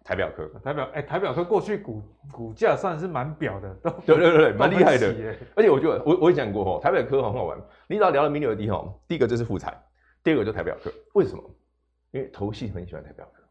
[0.02, 5.14] 台表科，台表，哎，台表科过去股股价算是蛮表的，都对对对，蛮厉害的。
[5.54, 7.56] 而且我觉得，我我也讲过哈，台表科很好玩。
[7.86, 9.78] 你只要聊到 Mini 哈，第一个就是富采，
[10.22, 10.92] 第二个就是台表科。
[11.14, 11.42] 为什么？
[12.12, 13.42] 因为投信很喜欢台表科。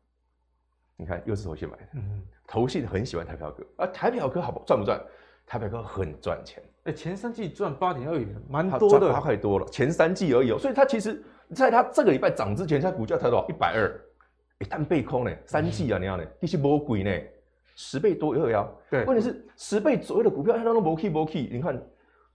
[0.95, 1.83] 你看，又是投信买的。
[1.93, 5.01] 嗯，投信很喜欢台表科，而台表科好不赚不赚？
[5.45, 6.61] 台表科很赚钱。
[6.83, 9.65] 哎，前三季赚八点二亿，蛮多的，八块多了。
[9.67, 11.23] 前三季而已哦，所以它其实
[11.55, 13.47] 在它这个礼拜涨之前，它股价才多少？
[13.47, 13.99] 一百二。
[14.59, 17.11] 一旦被空呢，三季啊， 你要呢，一些魔鬼呢，
[17.77, 21.47] 十倍多也有对，问题是十倍左右的股票，它都没 key 没 key。
[21.49, 21.81] 你看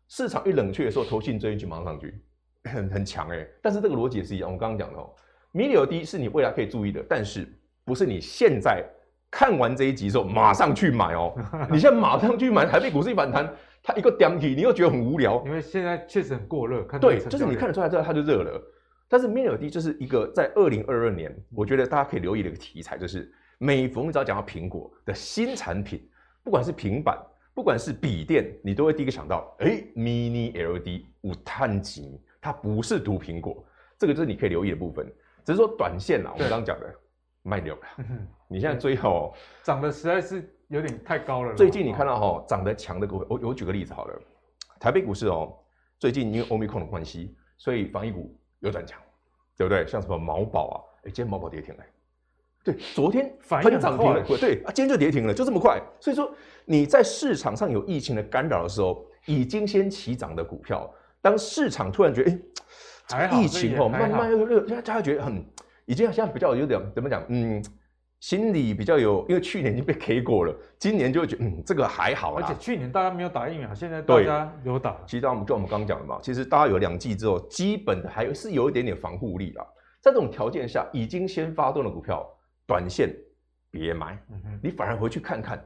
[0.09, 2.19] 市场一冷却的时候，投信追进去马上上去，
[2.65, 3.47] 很很强哎。
[3.63, 5.11] 但是这个逻辑也是一样，我刚刚讲的哦
[5.53, 7.49] ，Mini LED 是你未来可以注意的，但是
[7.85, 8.85] 不是你现在
[9.31, 11.35] 看完这一集之后马上去买哦。
[11.71, 16.83] 你现在马上去买，台北股市一反弹，它一个点起，你又觉得很无聊，因为现在确实很过热。
[17.01, 18.63] 对，就是你看得出来，之后它就热了。
[19.07, 26.01] 但是 Mini LED 就是一个在二零二二年，我觉得大家可以留意的一个题材，就是每逢只要讲到苹果的新产品，
[26.43, 27.17] 不管是平板，
[27.55, 33.65] 不管是笔电，你都会第一个想到，哎，Mini LED 五碳极，它不是毒苹果，
[33.99, 35.11] 这个就是你可以留意的部分。
[35.45, 36.95] 只是说短线啊，我们刚刚讲的
[37.43, 37.81] 卖掉了，
[38.47, 41.55] 你现在追哦，涨得实在是有点太高了。
[41.55, 44.21] 最近你看到哈，涨得强的股，我我举个例子好了，
[44.79, 45.57] 台北股市哦，
[45.99, 49.01] 最近因为 Omicron 的关系，所以防疫股有转强。
[49.57, 49.87] 对不对？
[49.87, 51.85] 像什么毛宝啊，哎，今天毛宝跌停了。
[52.65, 55.81] 对，昨天喷涨停了，对啊，今天就跌停了，就这么快。
[56.01, 60.93] 所以说你在市场上有疫情的干扰的时候，已经先起涨的股票，
[61.25, 62.39] 当市场突然觉得
[63.15, 65.43] 哎，疫情哦慢慢又又，大家觉得很，
[65.87, 67.65] 已经现在比较有点怎么讲，嗯。
[68.21, 72.47] 心里比较有，因为去年已经被 K 过了，今年就会觉得嗯，这个还好啦。
[72.47, 74.97] 而且去年大家没有打疫苗，现在大家有打。
[75.07, 79.67] 其实我们就我们刚刚讲的嘛，其实大家有两剂之后，基本的还是有一点点防护力啦。
[80.01, 82.27] 在这种条件下，已经先发动的股票，
[82.67, 83.15] 短线
[83.75, 84.17] 别买，
[84.63, 85.63] 你反而回去看看，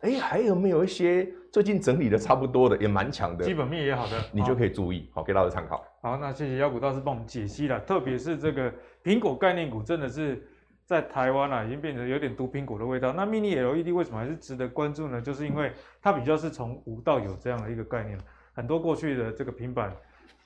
[0.00, 5.84] 哎，还有没有一些最近整理的差不多的，也蛮强的，基本面也好的，你就可以注意，好，给大家参考。
[6.00, 8.72] 好，那谢谢妖股大师帮我们解析了，特别是这个
[9.04, 10.42] 苹果概念股，真的是
[10.86, 13.12] 在台湾啊，已经变成有点毒苹果的味道。
[13.12, 15.20] 那 Mini LED 为什么还是值得关注呢？
[15.20, 15.70] 就是因为
[16.00, 18.18] 它比较是从无到有这样的一个概念，
[18.54, 19.94] 很多过去的这个平板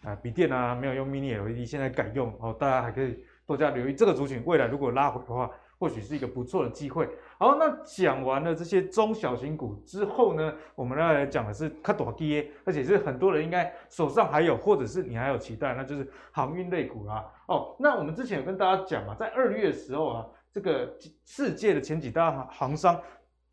[0.03, 5.49] 啊、笔电啊，没有用 Mini LED，现在改用哦，大家还可以多加留意这个族群，未来如果拉回的话。
[5.79, 7.09] 或许是一个不错的机会。
[7.39, 17.25] 好，那讲完了这些中小型股之后呢，我们要来讲的是卡多基，而且是很多人应该手上还有，或者是你还有期待，那就是航运类股啊。
[17.49, 22.99] 哦，那我们之前有跟大家讲嘛，在二月的时候啊，这个世界的前几大航商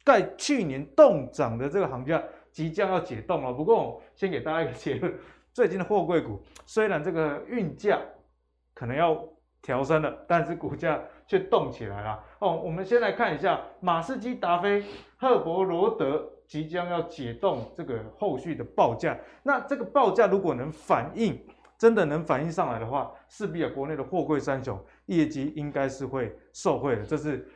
[0.05, 3.51] 在去年冻涨的这个航价即将要解冻了。
[3.51, 5.13] 不过，先给大家一个结论：
[5.51, 7.99] 最近的货柜股虽然这个运价
[8.73, 9.21] 可能要
[9.61, 11.01] 调升了，但是股价。
[11.31, 12.57] 却动起来了哦！
[12.57, 14.83] 我们先来看一下马士基、达飞、
[15.15, 19.17] 赫伯罗德即将要解冻这个后续的报价。
[19.41, 21.39] 那这个报价如果能反映，
[21.77, 27.47] 真的能反映上来的话，势必啊国内的货柜三雄业绩应该是会受惠的，这是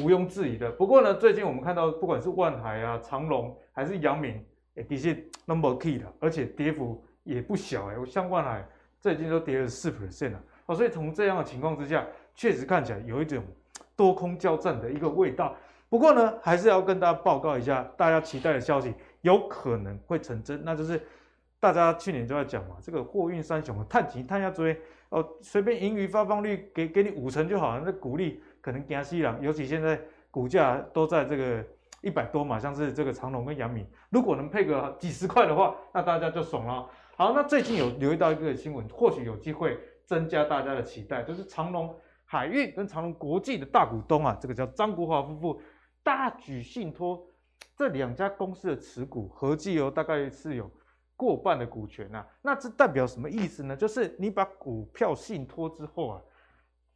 [0.00, 0.70] 毋庸置疑的。
[0.70, 4.42] 不过呢，最近我们看到不管是万海啊、长隆还是阳明，
[4.76, 5.12] 哎，的确
[5.44, 7.98] number key 的，而且跌幅也不小哎。
[7.98, 8.66] 我像万海
[8.98, 12.06] 最近都跌了四 percent 了哦，所以从这样的情况之下。
[12.38, 13.42] 确实看起来有一种
[13.96, 15.56] 多空交战的一个味道，
[15.88, 21.02] 不过呢，还是要跟大家报告一下，大家期待的消息有可能会成真，那就是
[21.58, 31.64] 大家去年就在讲嘛，这个货运三雄探底探下追哦，随便盈余发放率给给你五成就好了，那股利可能惊死人，尤其现在股价都在这个
[32.02, 36.88] 一百多嘛，像是这个长隆跟阳明，如果能配个几十块的话，那大家就爽了。
[37.16, 41.92] 好，那最近有留意到一个新闻，或许有机会增加大家的期待，就是长隆。
[42.30, 45.62] 海运跟长隆国际的大股东啊，这个叫张国华夫妇
[46.02, 47.26] 大举信托
[47.74, 50.70] 这两家公司的持股，合计哦大概是有
[51.16, 52.26] 过半的股权啊。
[52.42, 53.74] 那这代表什么意思呢？
[53.74, 56.22] 就是你把股票信托之后啊，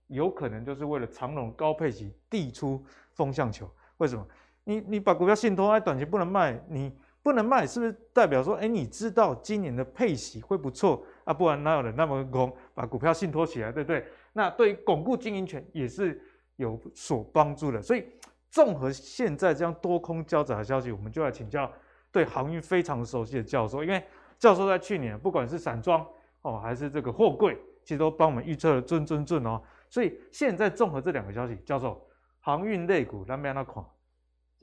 [0.08, 3.66] 有可能就是为了长隆高配息递出风向球。
[3.96, 4.26] 为什么？
[4.64, 11.32] 你你把股票信托，哎，短期不能卖，你不能卖，是不是代表说，哎，你知道今年的配息会不错啊？
[11.32, 14.04] 不然哪有人那么空把股票信托起来，对不对？
[14.32, 16.20] 那对于巩固经营权也是
[16.56, 18.04] 有所帮助的，所以
[18.50, 21.70] 综合现在这样多空交杂的消息，我们就来请教
[22.10, 24.02] 对航运非常熟悉的教授，因为
[24.38, 26.06] 教授在去年不管是散装
[26.42, 29.60] 哦还是这个货柜，其实都帮我们预测了准准准哦。
[29.88, 32.00] 所以现在综合这两个消息，教授
[32.40, 33.84] 航运类股那边那款，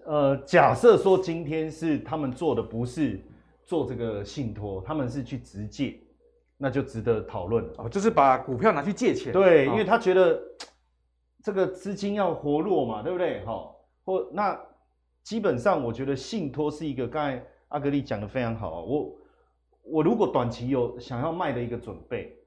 [0.06, 3.22] 呃，假设说今天是他们做的不是
[3.64, 6.00] 做这个信托，他们是去直借。
[6.62, 10.38] 那就值得讨论哦，就是把股票拿去借钱，对，因为他觉得
[11.42, 13.46] 这个资金要活络嘛，对不对？
[13.46, 14.60] 好，或那
[15.24, 19.16] 基本上我觉得信托是一个，刚才阿格力讲的非常好，我
[19.84, 22.38] 我如果短期有想要卖的一个准备，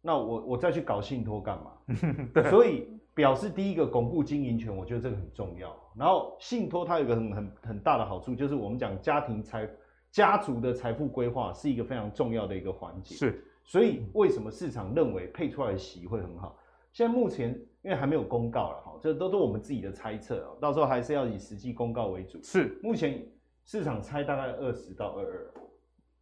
[0.00, 1.72] 那我我再去搞信托干嘛？
[2.32, 5.74] 对，所以表示第一个巩固经营权，我觉得这个很重要。
[5.96, 9.68] 然后信托它有一个很很很大的好处，就是我们讲家庭财
[10.12, 13.42] 家族的财富规划是一个非常重要的一个环节，是。
[13.66, 16.56] 所以为什么市场认为配出来的息会很好？
[16.92, 17.50] 现在目前
[17.82, 22.42] 因为还没有公告了哈，这都是我们自己的猜测哦，到时候还是要以实际公告为主。
[22.42, 23.22] 是，目前
[23.64, 25.54] 市场猜大概二十到二二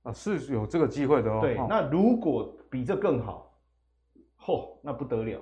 [0.05, 1.41] 啊，是有这个机会的哦。
[1.41, 3.57] 对，那如果比这更好，
[4.41, 5.41] 嚯，那不得了。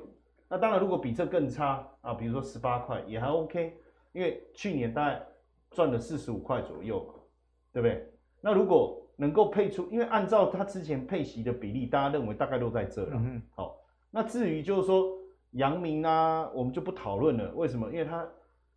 [0.48, 3.74] 那当然，如果比这更差啊，比如说十八块也还 OK，
[4.12, 5.26] 因为去年大概
[5.70, 7.14] 赚了四十五块左右嘛，
[7.72, 8.12] 对不对？
[8.42, 13.10] 那如果能够配出，因为按照他之前配息的比例，大家认为大概都在这了。
[13.12, 13.76] 嗯、好，
[14.10, 15.06] 那至于就是说
[15.52, 17.52] 阳明啊，我们就不讨论了。
[17.54, 17.88] 为什么？
[17.92, 18.26] 因为他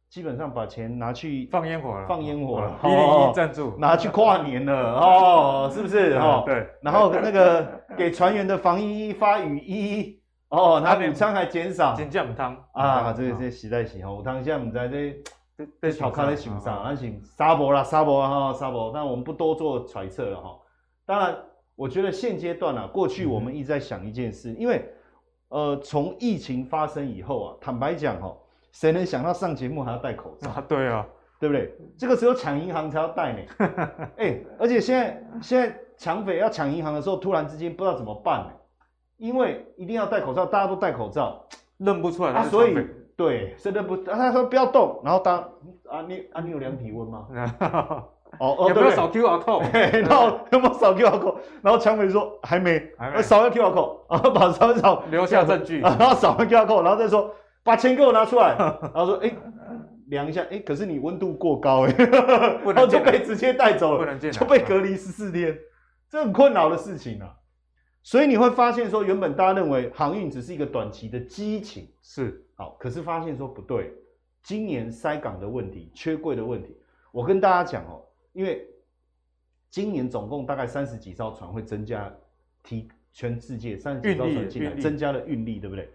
[0.07, 6.13] 基本上把钱拿去放烟火了，放烟火了，一零一赞助，拿去跨年了 哦，是不是？
[6.13, 6.69] 哦，对。
[6.83, 15.15] 然后那个给船员的防疫衣发雨衣哦，那武昌还减少，减价五汤啊，这这实在是哦，武昌现在我们在这。
[15.79, 18.91] 被炒开在熊上，那行沙博啦，沙博哈，沙博。
[18.93, 20.59] 但我们不多做揣测了哈。
[21.05, 21.37] 当然，
[21.75, 24.93] 我觉得现阶段啊，过去我们一直在想一件事，嗯、因为
[25.47, 28.35] 呃，从疫情发生以后啊，坦白讲哈，
[28.73, 30.49] 谁能想到上节目还要戴口罩？
[30.49, 31.07] 啊，对啊，
[31.39, 31.73] 对不对？
[31.97, 33.39] 这个时候抢银行才要戴呢。
[34.17, 38.51] 哎、欸，而且现在现在抢匪要抢银行的时候，突然之间不知道怎么办呢？
[39.15, 42.33] 因为一定要戴口罩，大家都戴口罩，认不出来。
[42.33, 42.75] 啊，所以。
[43.17, 45.37] 对，真的不，他说不要动，然后当
[45.89, 47.27] 啊你啊你有量体温吗？
[48.39, 50.01] 哦 哦， 有没有扫 QR code？
[50.01, 51.37] 然后有没有扫 QR code？
[51.61, 52.77] 然后抢匪说还没，
[53.21, 59.31] 扫完 QR code，然后把扫一扫，留下证据，然后扫完 QR code，然后再说把钱给我拿出来，然后说哎，
[60.07, 65.57] 量一下，哎，可是你温度过高，哎，然后就被直接带走了，就被隔离十四天，
[66.09, 67.29] 这很困扰的事情啊。
[68.03, 73.93] 所以你会发现说，原本大家认为航运只是一个短期的激情，是好，可是发现说不对，
[74.41, 76.75] 今年塞港的问题、缺柜的问题，
[77.11, 78.01] 我跟大家讲哦，
[78.33, 78.65] 因为
[79.69, 82.13] 今年总共大概三十几艘船会增加，
[82.63, 85.89] 提全世界三十几艘船进来，增加了运力，对不对？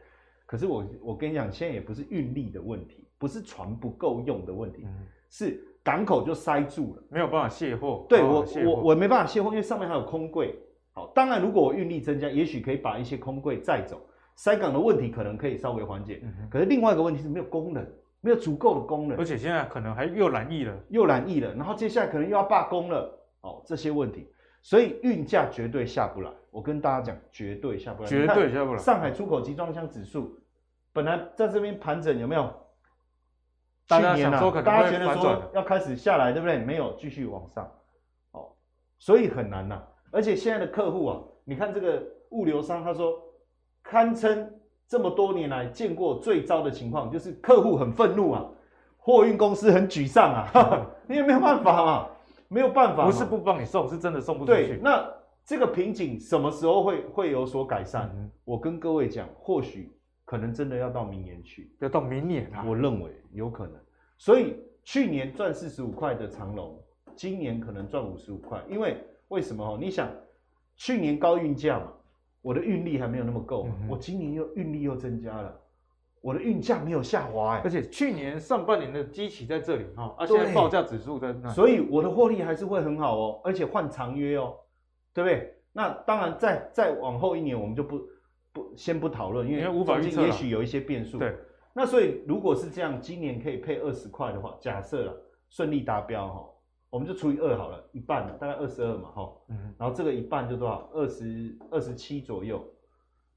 [0.44, 8.04] 可是我我跟你讲，现在也不是运力的问题，不是船不够用的问题，嗯、是港口就塞住了，没有办法卸货。
[8.08, 10.58] 对我我我没办法卸货，因为上面还有空柜。
[10.92, 14.04] 好，当然如果我运力增加，也许可以把一些空柜载走，
[14.42, 16.22] 塞港的问题可能可以稍微缓解。
[16.22, 17.86] 嗯、可是另外一个问题是没有工人，
[18.22, 23.18] 没有足够的工人，而且现在可能还又染疫了，又染疫了，然后接下来可能又要罢工了。
[23.42, 26.30] 哦，这些问题，所以运价绝对下不来。
[26.50, 28.78] 我跟大家讲，绝对下不来，绝对下不来。
[28.78, 30.34] 上海出口集装箱指数。
[30.90, 32.50] 本来在这边盘整有没有？
[33.88, 36.56] 去年啊，大家觉得说要开始下来，对不对？
[36.56, 37.70] 没有，继续往上，
[38.30, 38.48] 哦，
[38.98, 39.88] 所以很难呐、啊。
[40.10, 43.22] 而且现在的客户啊，你看这个物流商，他说
[43.82, 44.52] 堪称
[44.86, 48.46] 这么多年来见过最糟的情况，就是客户很愤怒啊，
[48.96, 52.08] 货运公司很沮丧啊， 你也没有办法嘛，
[52.48, 54.66] 没有办法，不是不帮你送，是真的送不出去。
[54.66, 55.08] 对，那
[55.44, 58.10] 这个瓶颈什么时候会会有所改善？
[58.14, 59.96] 嗯、我跟各位讲，或许。
[60.26, 62.64] 可能真的要到明年去，要到明年啊！
[62.64, 63.74] 我认为有可能，
[64.16, 66.80] 所以去年赚四十五块的长龙，
[67.16, 69.76] 今年可能赚五十五块，因为为什么哦？
[69.76, 70.08] 你想，
[70.76, 71.88] 去年高运价嘛，
[72.42, 75.60] 我的运力还没有那么够，嗯、我今年又运力又增加了，
[76.20, 84.54] 我的运价没有下滑哎，而且去年上半年的基期在这里哈，而且报价指数在那，所以我的获利还是会很好哦，而且换长约哦，
[85.12, 85.54] 对不对？
[85.72, 88.00] 那当然再再往后一年我们就不。
[88.52, 91.18] 不，先不讨论，因为无法预测，也许有一些变数。
[91.18, 91.36] 对，
[91.72, 95.16] 那所以如果是这样，今年可以配二十块的话，假设了
[95.48, 96.48] 顺利达标哈，
[96.90, 99.32] 我们就除以二好了，一半了，大概二十二嘛哈。
[99.48, 99.74] 嗯。
[99.78, 100.90] 然后这个一半就多少？
[100.92, 102.62] 二十二十七左右。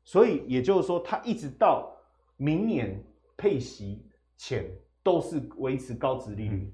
[0.03, 1.95] 所以也就是说，它一直到
[2.35, 3.01] 明年
[3.37, 4.65] 配息前
[5.01, 6.57] 都是维持高值利率。
[6.57, 6.73] 嗯。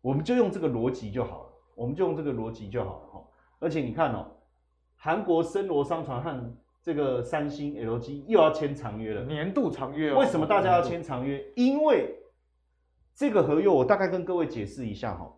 [0.00, 3.24] 我们就用这个逻辑就好了，我们就用这个逻辑就好了哈。
[3.60, 4.26] 而且你看哦，
[4.96, 10.18] 韩国森罗商船和这个三星 LG 又要签长约了，年度长约哦。
[10.18, 11.42] 为什么大家要签长约？
[11.56, 12.14] 因为
[13.14, 15.32] 这个合约，我大概跟各位解释一下哈，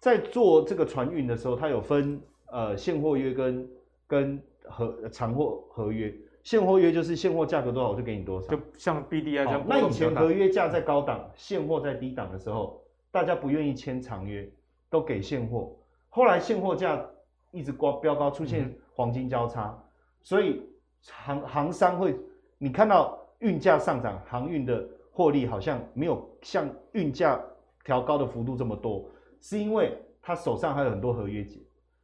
[0.00, 3.68] 在做这个船运的时候，它有分呃现货约跟
[4.06, 6.14] 跟合长货合约。
[6.42, 9.64] 现货约就是现货价格多少我就给你多少，就像 BDI 这样。
[9.68, 12.80] 那以前合约价在高档，现货在低档的时候，
[13.10, 14.48] 大家不愿意签长约，
[14.88, 15.76] 都给现货。
[16.08, 17.04] 后来现货价
[17.50, 19.66] 一直挂飙高，出现黄金交叉。
[19.66, 19.84] 嗯
[20.20, 20.62] 所以
[21.10, 22.14] 航航商会，
[22.58, 27.40] 你看到运价上涨，航运的获利好像没有像运价
[27.84, 29.08] 调高的幅度这么多，
[29.40, 31.60] 是因为他手上还有很多合约结。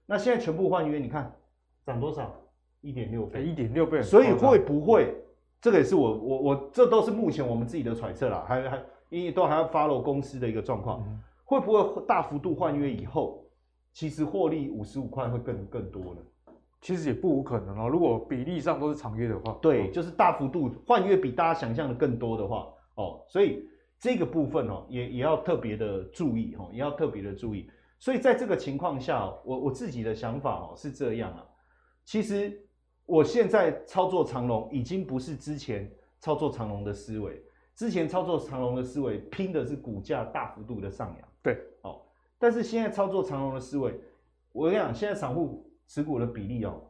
[0.07, 1.35] 那现在全部换约，你看
[1.85, 2.35] 涨多少？
[2.81, 4.03] 一点六倍，一点六倍。
[4.03, 5.15] 所以会不会？
[5.61, 13.47] 这个也是我我我，这都是目前我们自己的揣测啦，还还因为都还要 follow 公司的一个状况，嗯、会不会大幅度换约以后，
[13.95, 16.21] 其实获利五十五块会更更多呢？
[16.83, 23.67] 其实也不无可能哦，如果比例上都是长约的话，对，就是大幅度换约比大家想象的更多的话，哦，所以
[23.99, 27.71] 这个部分哦，也也要特别的注意哦，也要特别的注意。
[27.99, 31.47] 所以在这个情况下，我我自己的想法哦是这样啊，
[32.05, 32.61] 其实
[33.07, 37.43] 我现在操作长龙已经不是之前操作长龙的思维，
[37.75, 42.03] 之前操作长龙的思维拼的是股价大幅度的上扬，对，哦，
[42.39, 43.99] 但是现在操作长龙的思维，
[44.53, 45.71] 我跟你讲，现在散户。
[45.87, 46.83] 持股的比例哦，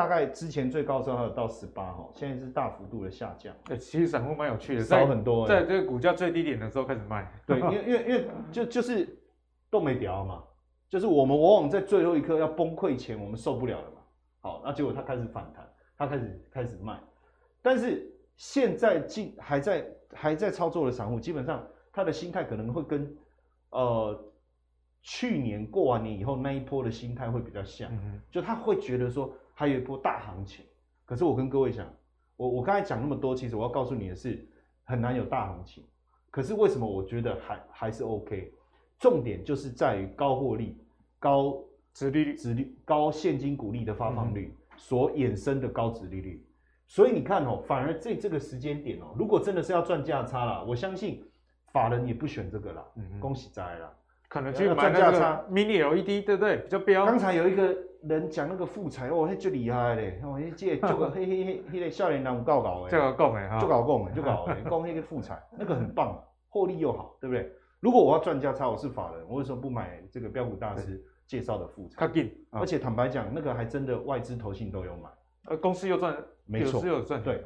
[0.00, 3.54] 大概之前最高的时候还有到十八哈，现在是大幅度的下降。
[3.64, 5.46] 哎，其实散户蛮有趣的，少很多。
[5.46, 7.30] 在这个股价最低点的时候开始卖。
[7.46, 9.06] 对，因为因为因为就就是
[9.68, 10.42] 都没掉嘛，
[10.88, 14.00] 就是我们往往在最后一刻要崩溃前，我们受不了了嘛。
[14.40, 16.98] 好，那结果它开始反弹，它开始开始卖。
[17.60, 21.62] 但是现在进还在还在操作的散户，基本上
[21.92, 23.14] 他的心态可能会跟
[23.68, 24.26] 呃。
[25.02, 27.90] 去年过完年以后那一波的心态会比较像，
[28.30, 30.64] 就他会觉得说还有一波大行情。
[31.04, 31.86] 可是我跟各位讲，
[32.34, 34.42] 我我刚才讲那么多，其实我要告诉你的是，
[34.84, 35.84] 很难有大行情。
[36.30, 38.54] 可是为什么我觉得还还是 OK？
[38.98, 40.82] 重点就是在于高获利、
[41.18, 46.42] 高殖利率、殖率、高现金股利的发放率所衍生的高值利率。
[46.86, 51.22] 所以你看哦，反而在这个时间点哦，如果真的是要赚价差啦，我相信
[51.70, 52.82] 法人也不选这个啦。
[53.20, 53.92] 恭喜在啦。
[54.26, 56.56] 可能去买那个 mini LED，对不对？
[56.56, 57.04] 比较标。
[57.04, 60.20] 刚才有一个人讲那个富彩，哦，那就厉害嘞！
[60.22, 63.60] 哦，那这这个嘿嘿嘿，那个少年郎有够搞的，这个够没哈？
[63.60, 64.12] 就搞讲诶？
[64.16, 66.22] 就搞讲那个富彩，那个很棒。
[66.52, 67.48] 获利又好，对不对？
[67.78, 71.96] 如果我要赚价差，我是法人，我为什么不买这个标股大师介绍的复产？
[72.50, 75.08] 而且坦白讲，那个还真的外资投信都有买，
[75.44, 77.44] 呃，公司又赚，没错，有赚，对。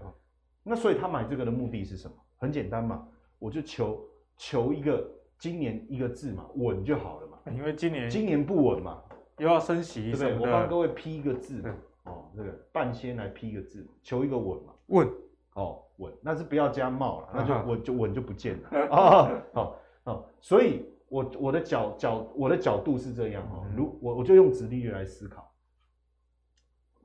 [0.62, 2.16] 那所以他买这个的目的是什么？
[2.38, 3.06] 很简单嘛，
[3.38, 4.00] 我就求
[4.38, 5.06] 求一个
[5.38, 7.38] 今年一个字嘛，稳就好了嘛。
[7.52, 9.02] 因为今年今年不稳嘛，
[9.38, 10.34] 又要升息，对不对？
[10.38, 15.08] 我帮各位批一个字嘛，哦，这个半仙来批一个字，求一个稳嘛，稳，
[15.54, 25.52] 哦，稳，那是不要加帽了，那就稳就稳就不见了， 哦，好，哦，所以我我的角角我的角度是这样哦，如我我就用直立率来思考，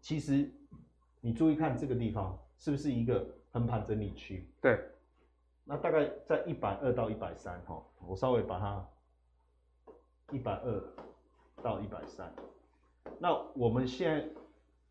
[0.01, 0.51] 其实
[1.21, 4.47] 你注意看这个地方是不是一个横盘整理区？
[4.61, 4.79] 对，
[5.63, 8.85] 那大概在一百二到一百三哈，我稍微把它。
[10.31, 10.83] 一百二
[11.61, 12.31] 到一百三，
[13.17, 14.25] 那我们现在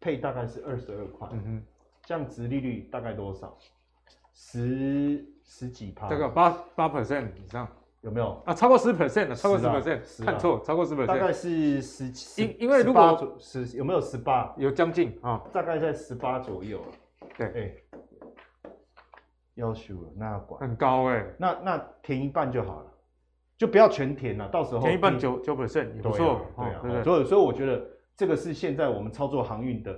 [0.00, 1.62] 配大概是二十二块，嗯哼，
[2.04, 3.56] 这样殖利率大概多少？
[4.32, 6.08] 十十几趴？
[6.08, 7.66] 这个八八 percent 以上
[8.02, 8.40] 有没有？
[8.46, 14.54] 啊，超过十 percent 了，超过十 percent，看错，超过十 percent，大概是十七，因因为如果十有没有十八？
[14.56, 16.80] 有将近啊，大概在十八左右。
[17.36, 17.46] 对，
[18.64, 18.70] 哎，
[19.54, 22.92] 要求那要管很高哎，那那填一半就好了。
[23.58, 27.82] 就不要全填了，到时候填一半九九 percent 也不错，对啊，所以所以我觉得
[28.16, 29.92] 这个是现在我们操作航运的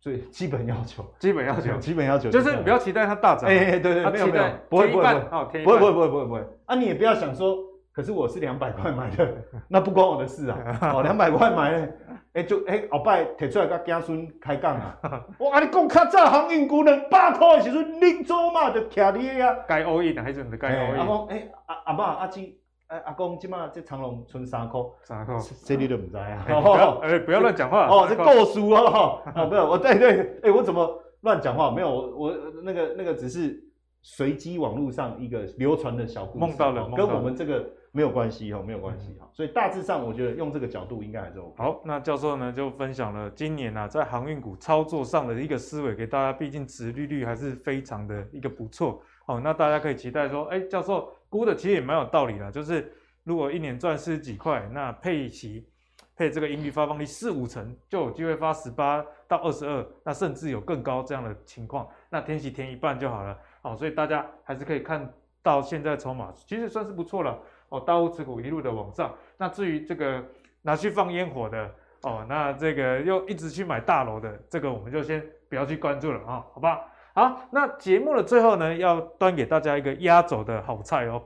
[0.00, 7.56] 最 基本要求，基本要求， 基本要求就是不要期待它大涨，哎对对，没有没有，不会不会不会，不会不会不会不会，啊你也不要想说，
[7.92, 9.32] 可是我是两百块买的，
[9.70, 11.92] 那不关我的事啊，哦两百块买的，
[12.32, 14.98] 哎就哎后摆提出来跟家孙开讲啊，
[15.38, 22.58] 我跟你讲较早航运股两百块的时阵，你做嘛就徛你啊，该 all in 还是唔该 all in，阿公哎阿阿爸阿姊。
[22.88, 26.42] 哎，阿公，今麦这长隆存三块，三块，这你都唔知啊？
[27.02, 31.70] 哎，不要乱讲话哦，这够输哦，哦， 没有，我对对，哎，我怎么乱讲话？
[31.70, 33.62] 没有，我我那个那个只是
[34.00, 41.62] 随机网络上一个流传的小故事，梦到了，跟我们这个没有关系哈，没有关系哈，所以大致上我觉得用这个角度应该还是 OK。
[41.62, 49.02] 好，那教授呢就分享了今年啊在航运股操作上的一个思维给大家，毕竟殖利率还是非常的一个不错。
[49.26, 52.92] 哦，那大家可以期待说，哎，教授估的其实也蛮有道理的，就是
[53.24, 55.68] 如果一年赚四十几块，那配息
[56.16, 63.38] 配这个盈余发放率四五成，就有机会发十八到二十二，那甚至有更高这样的情况，那填息填一半就好了。
[63.62, 65.12] 哦，所以大家还是可以看
[65.42, 67.38] 到现在筹码其实算是不错了。
[67.68, 69.14] 哦，大户持股一路的往上。
[69.36, 70.24] 那至于这个
[70.62, 71.70] 拿去放烟火的，
[72.02, 76.80] 哦，那这个又一直去买大楼的，这个我们就先不要去关注了啊，好吧？
[77.18, 81.20] 好，那节目的最后呢，要端给大家一个压轴的好菜哦。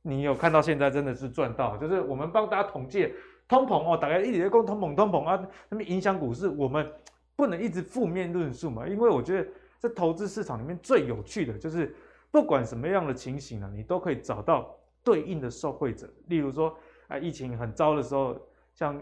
[0.00, 3.12] 你有看到现在真的是赚到，就是我们帮大家统计
[3.46, 6.90] 通膨哦，大概一直在讲通膨通膨啊，那么影响股市，我们
[7.36, 8.88] 不能一直负面论述嘛。
[8.88, 9.46] 因为我觉得
[9.78, 11.94] 在投资市场里面最有趣的就是，
[12.30, 16.08] 不管什么样的情形呢，你都可以找到对应的受惠者。
[16.28, 16.74] 例如说
[17.06, 18.34] 啊，疫情很糟的时候，
[18.72, 18.98] 像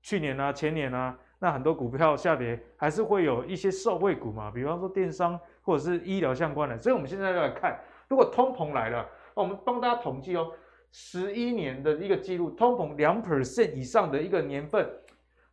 [0.00, 5.38] 去年啊、前年啊，那很多股票下跌，还是会有一些受惠股嘛，比方说电商。
[5.64, 10.52] 或者是医疗相关的，所以我们现在就来看，如果通膨来了，我们帮大家统计哦，
[10.92, 14.86] 十一年的一个记录，通膨两 percent 以上的一个年份，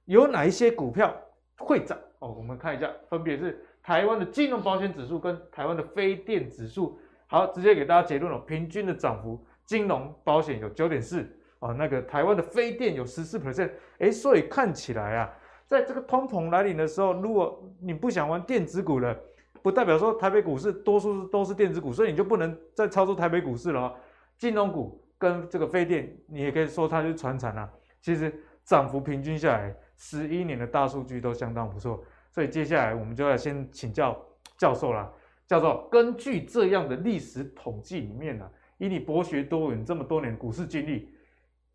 [0.04, 1.16] 有哪一些股票
[1.58, 1.98] 会涨？
[2.20, 7.00] 哦，我们看一下，分别是台湾的金融保险指数跟台湾的非电指数。
[7.28, 11.26] 好，直接给大家结论了，平均的涨幅，金融保险有九点四，
[11.60, 15.34] 哦，那个台湾的非电有十四 percent，哎，所以看起来啊，
[15.66, 19.18] 在这个通膨来临的时候，如果你不想玩电子股了。
[19.62, 23.94] 不代表说台北股市多数都是电子股，所以你就不能再操作台北股市了。
[24.38, 27.70] 金融股跟这个非电，你也可以说它是传产啊。
[28.02, 28.34] 其实
[28.64, 32.04] 涨幅平均下来，十一年的大数据都相当不错。
[32.32, 34.20] 所以接下来我们就要先请教
[34.58, 35.12] 教授啦。
[35.46, 41.10] 教授，根据这样的历史统计里面呢，以你博学多闻这么多年股市经历，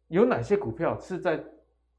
[0.09, 1.45] 有哪些股票是在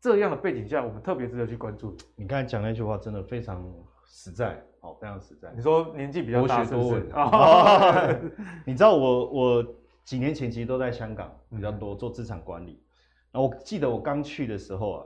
[0.01, 1.95] 这样的背景下，我们特别值得去关注？
[2.15, 3.63] 你刚才讲那句话真的非常
[4.07, 4.63] 实在。
[4.81, 5.51] 哦，非常实在。
[5.55, 8.07] 你说年纪比较大，多稳啊？
[8.65, 9.65] 你知道我我
[10.03, 12.81] 几年前其实都在香港比较多做资产管理。
[13.31, 15.05] 然后我记得我刚去的时候啊，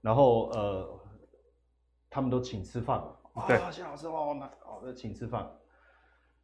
[0.00, 1.00] 然后呃，
[2.10, 2.98] 他们都请吃饭
[3.34, 3.46] 嘛。
[3.46, 5.50] 对，谢老师哦，那哦，请吃饭。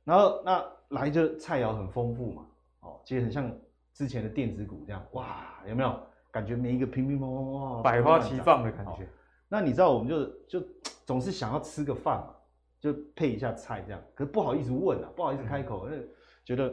[0.05, 2.47] 然后那来就菜肴很丰富嘛，
[2.81, 3.53] 哦，其实很像
[3.93, 6.01] 之前的电子股这样，哇，有没有
[6.31, 9.07] 感觉每一个乒乒乓乓哇，百花齐放的感觉。
[9.49, 10.25] 那你知道我们就
[10.61, 10.67] 就
[11.07, 12.35] 总是想要吃个饭嘛。
[12.81, 16.09] 就配一下菜这样，可是不好意思问啊，不好意思开口，因为
[16.45, 16.73] 觉得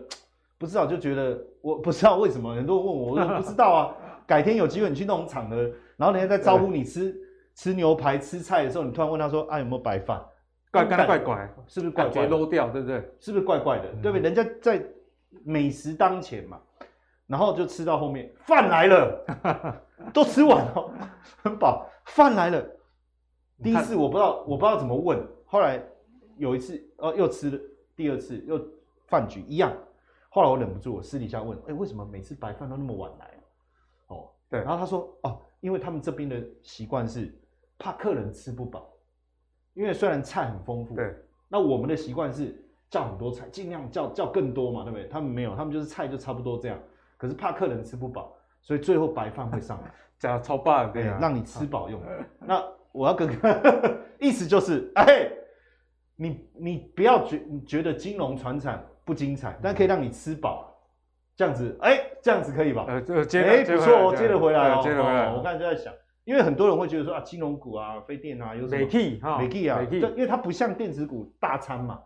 [0.56, 3.98] 不知道，就觉得我不知道为什么很多人问我，我说不知道啊。
[4.28, 5.56] 改天有机会你去那种场合，
[5.98, 7.16] 然后人家在招呼你吃
[7.56, 10.24] 吃牛排吃菜的时候，你突然问他说啊有没有白饭？
[10.72, 12.28] 怪怪怪怪，是不是怪怪？
[12.28, 12.98] 漏掉对不对？
[13.20, 13.88] 是不是怪怪的？
[14.04, 14.22] 对不对？
[14.22, 14.86] 人家在
[15.44, 16.62] 美食当前嘛。
[17.26, 19.26] 然后就吃到后面饭来了，
[20.14, 20.92] 都吃完了，
[21.42, 22.66] 很饱，饭来了。
[23.62, 25.82] 第一次我不知道我不知道怎么问，后来
[26.38, 27.60] 有一次哦又吃了
[27.96, 28.60] 第二次又
[29.08, 29.72] 饭局一样，
[30.30, 33.32] 后来我忍不住我私底下问，哎，为什么每次白饭都那么晚来？
[34.08, 37.34] 哦，对，然后他说哦，因为他们这边的习惯是
[37.80, 38.90] 怕客人吃不饱，
[39.74, 41.16] 因为虽然菜很丰富，对，
[41.48, 45.08] 那我们的习惯是叫很多菜，尽量叫叫更多嘛，对不对？
[45.08, 46.78] 他们没有，他们就是菜就差不多这样，
[47.18, 52.02] 可是怕客人吃不饱，所以最后白饭会上来，加超棒，对啊，让你吃饱用。
[52.40, 53.30] 那我要跟
[54.20, 55.30] 意思就是，哎，
[56.16, 60.74] 你你不要觉你觉得金融传产不精彩，但可以让你吃饱，
[61.36, 62.86] 这样子，哎，这样子可以吧？
[62.88, 65.34] 呃，这接哎不错，我接得回来哦，接得回来。
[65.34, 65.94] 我刚才就在想，
[66.24, 68.80] 因为很多人会觉得说啊，金融股啊，飞电啊，有什么？
[68.80, 72.00] 美 key 哈，美 key 啊，因为它不像电子股大餐嘛，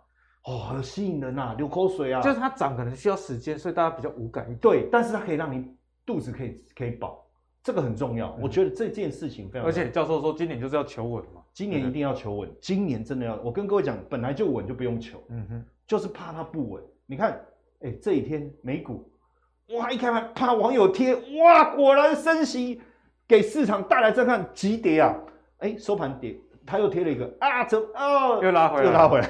[0.46, 4.54] 哦，很吸引人呐，流口水啊，就是它涨可能需要时间，所以大家比较无感。
[4.56, 5.72] 对，但是它可以让你
[6.06, 7.24] 肚子可以可以饱。
[7.62, 9.68] 这个很重要，我觉得这件事情非常。
[9.68, 13.36] 而且教授说，今年就是要求稳嘛，今年一定要求稳，今年真的要。
[13.42, 16.82] 我跟各位讲，本来就稳就不用求，嗯哼，就是怕它不稳。
[17.06, 17.46] 你看，
[17.82, 19.12] 哎，这一天美股，
[19.78, 22.82] 哇，一开盘，怕网友贴，哇，果然升息
[23.28, 25.16] 给市场带来震撼，急跌啊，
[25.58, 29.30] 哎，收盘跌，他又贴了一个啊，怎哦，又拉回来，又拉回来。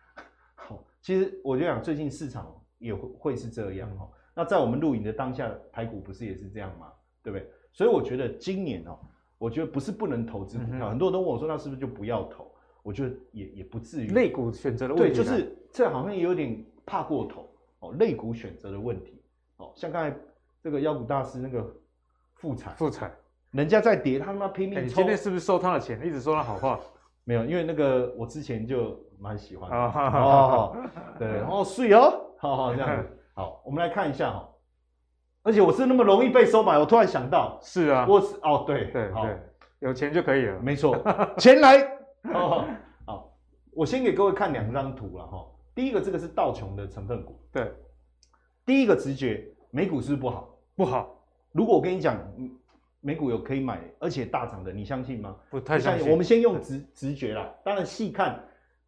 [0.54, 4.06] 好，其实我就想，最近市场也会会是这样哈。
[4.34, 6.92] 那在我们录影的当下，台股不是也是这样吗？
[7.22, 7.48] 对不对？
[7.72, 8.98] 所以我觉得今年哦，
[9.38, 12.50] 我觉得不是不能投资股票，嗯、很多人都问我说，那是不是就不要投？
[12.82, 14.08] 我觉得也也不至于。
[14.08, 17.48] 类股选择的问题，对，就是这好像也有点怕过头
[17.80, 17.92] 哦。
[17.98, 19.22] 类股选择的问题
[19.58, 20.16] 哦，像刚才
[20.60, 21.74] 这个妖股大师那个
[22.34, 23.10] 复产，复产，
[23.52, 24.84] 人家在跌，他他妈拼命抽。
[24.84, 26.04] 你今天是不是收他的钱？
[26.04, 26.80] 一直说他好话？
[27.24, 30.76] 没有，因为那个我之前就蛮喜欢的哦。
[31.18, 33.08] 对，然后睡哦，好好这样子。
[33.34, 34.48] 好，我们来看一下哈。
[35.42, 39.36] 而且我是那么容易被收买，我突然想到，是啊，我是哦，对对好对，
[39.80, 40.96] 有钱就可以了，没错，
[41.38, 41.78] 钱来
[42.32, 42.64] 哦，
[43.04, 43.32] 好，
[43.72, 45.44] 我先给各位看两张图了哈。
[45.74, 47.72] 第一个，这个是道琼的成分股，对，
[48.64, 50.48] 第一个直觉，美股是不是不好？
[50.76, 51.18] 不好。
[51.52, 52.16] 如果我跟你讲，
[53.00, 55.34] 美股有可以买，而且大涨的，你相信吗？
[55.50, 56.08] 不太相信。
[56.08, 58.40] 我们先用直直觉啦，当然细看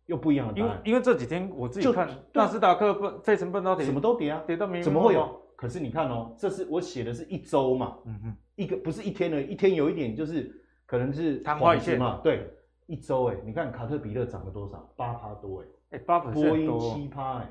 [0.06, 0.80] 又不一样的答案。
[0.84, 5.40] 因为因为这几天我自己看，纳斯达克、费城半导体什么都跌啊，跌到没怎么会有？
[5.64, 10.54] 可是你看哦，这是我写的是一周嘛，嗯哼，一个不是一天的，一天有一点就是
[10.84, 11.98] 可能是昙花一现。
[11.98, 12.54] 嘛，对，
[12.84, 14.92] 一周哎，你看卡特彼勒涨了多少？
[14.94, 17.50] 八趴多哎，哎八趴波音七趴哎，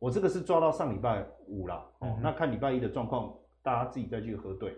[0.00, 3.32] 我这个是抓到上礼拜五啦，哦，那看礼拜一的状况，
[3.62, 4.76] 大家自己再去核对。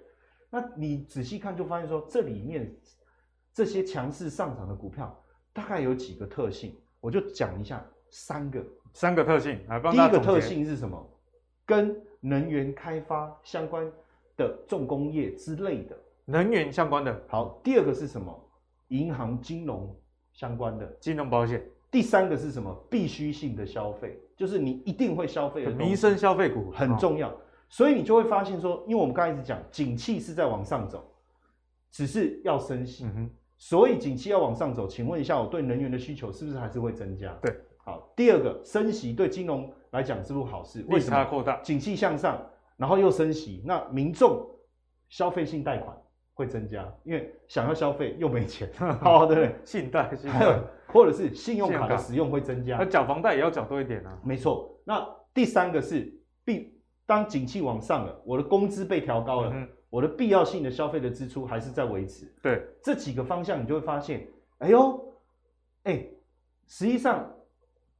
[0.50, 2.70] 那你仔细看就发现说，这里面
[3.54, 5.18] 这些强势上涨的股票
[5.54, 8.62] 大概有几个特性，我就讲一下三个，
[8.92, 11.10] 三个特性啊，第一个特性是什么？
[11.64, 13.86] 跟能源开发相关
[14.34, 15.94] 的重工业之类的，
[16.24, 17.22] 能源相关的。
[17.28, 18.34] 好，第二个是什么？
[18.88, 19.94] 银行金融
[20.32, 21.62] 相关的，金融保险。
[21.90, 22.74] 第三个是什么？
[22.90, 27.30] 必须性的消费，就是你一定会消费的民生消费股很重要。
[27.68, 31.06] 所以你就会发现说，因为我们刚才一直讲，景气是在往上走，
[31.90, 33.04] 只是要升息。
[33.04, 33.30] 嗯。
[33.58, 37.32] 所以景气要往上走，请问一下，我对能源的需求是不是还是会增加？
[37.42, 37.54] 对。
[37.76, 40.84] 好，第二个升息对金融来讲是不是好事？
[40.88, 41.24] 为什么？
[41.26, 42.44] 扩大，景气向上，
[42.76, 44.44] 然后又升息，那民众
[45.08, 45.96] 消费性贷款
[46.34, 48.68] 会增加，因为想要消费又没钱，
[49.00, 49.54] 好， 对不对？
[49.64, 50.60] 信贷，信贷，
[50.92, 54.18] 或者是信用卡的使用会增加，那缴房贷也要缴多一点啊。
[54.24, 56.12] 没错，那第三个是
[56.44, 56.76] 必
[57.06, 62.26] 当景气往上了，我的工资被调高了，嗯、我的必要性的消费的支出还是在维持。
[62.42, 64.26] 对，这几个方向你就会发现，
[64.58, 65.14] 哎呦，
[65.84, 66.04] 哎，
[66.66, 67.30] 实际上。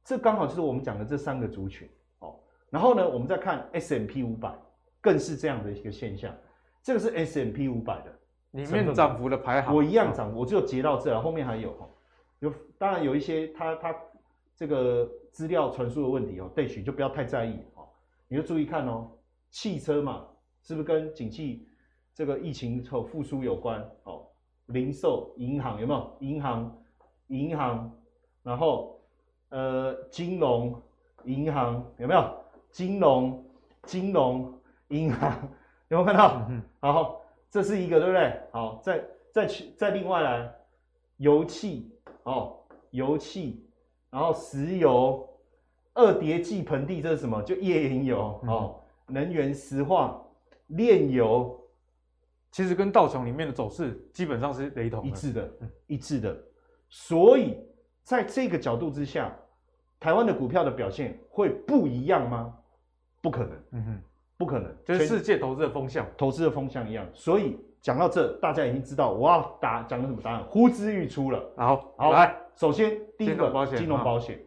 [0.05, 1.89] 这刚好就是我们讲的这三个族群，
[2.19, 2.39] 哦，
[2.69, 4.55] 然后呢，我们再看 S M P 五百，
[5.01, 6.31] 更是这样的一个现象。
[6.83, 8.19] 这个是 S M P 五百的
[8.51, 11.89] 里面涨幅的排行，我一样涨，我就截到这，后面还有哈，
[12.37, 13.95] 有当然有一些它它
[14.55, 17.89] 这个资料传输的问题哦，对取就不要太在意哦，
[18.27, 19.09] 你就注意看哦，
[19.49, 20.27] 汽车嘛，
[20.61, 21.67] 是不是跟景气
[22.13, 23.81] 这个疫情后复苏有关？
[24.03, 24.27] 哦，
[24.67, 26.17] 零售、银行有没有？
[26.19, 26.83] 银行、
[27.29, 27.91] 银行，
[28.43, 28.93] 然后。
[29.49, 30.81] 呃，金融、
[31.23, 32.37] 银行有没有？
[32.71, 33.45] 金融、
[33.83, 34.53] 金融、
[34.89, 35.31] 银行
[35.89, 36.47] 有没有看到？
[36.81, 38.39] 好，这是一个，对不对？
[38.51, 40.53] 好，再再去再另外来，
[41.17, 41.89] 油气
[42.23, 42.57] 哦，
[42.91, 43.65] 油气，
[44.09, 45.27] 然后石油、
[45.93, 47.41] 二叠纪盆地，这是什么？
[47.43, 50.21] 就页岩油、哦，能源、石化、
[50.67, 51.57] 炼油，
[52.51, 56.37] 其实跟道琼里面的走势基本上是雷同一致的，嗯、一致的。
[56.89, 57.57] 所以
[58.05, 59.35] 在这个角度之下。
[59.97, 62.53] 台湾的股票的表现会不一样吗？
[63.21, 63.51] 不可能。
[63.71, 64.01] 嗯哼，
[64.37, 67.07] 不可能，就是世界投资的风向，投资的风向一样。
[67.11, 71.43] 所以讲到这，大家已经知道我要答讲的什么答案，呼之欲出了。
[71.55, 74.39] 好，好来，首先第一个金融保险，金融保险。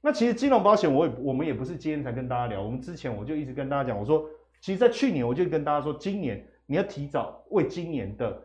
[0.00, 4.24] 那其实金融保险，我也我们也不是今天才跟大家聊，我们之前我就一直跟大家讲，我说，
[4.60, 8.40] 其实，在去年我就跟大家说，今年你要提早为今年的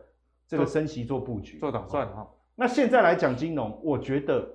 [0.48, 2.28] 这个升息做布局、做打算哈。
[2.56, 4.48] 那现在来讲金融，我觉得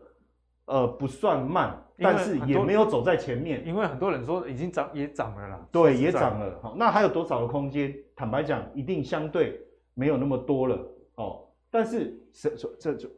[0.66, 6.58] 呃不算慢，但是也没有走在前面，因为很多人说已经涨也涨了啦，对，也涨了。
[6.62, 7.94] 好，那还有多少的空间？
[8.14, 9.60] 坦白讲，一定相对
[9.94, 10.78] 没有那么多了
[11.16, 11.44] 哦。
[11.70, 13.08] 但是这这就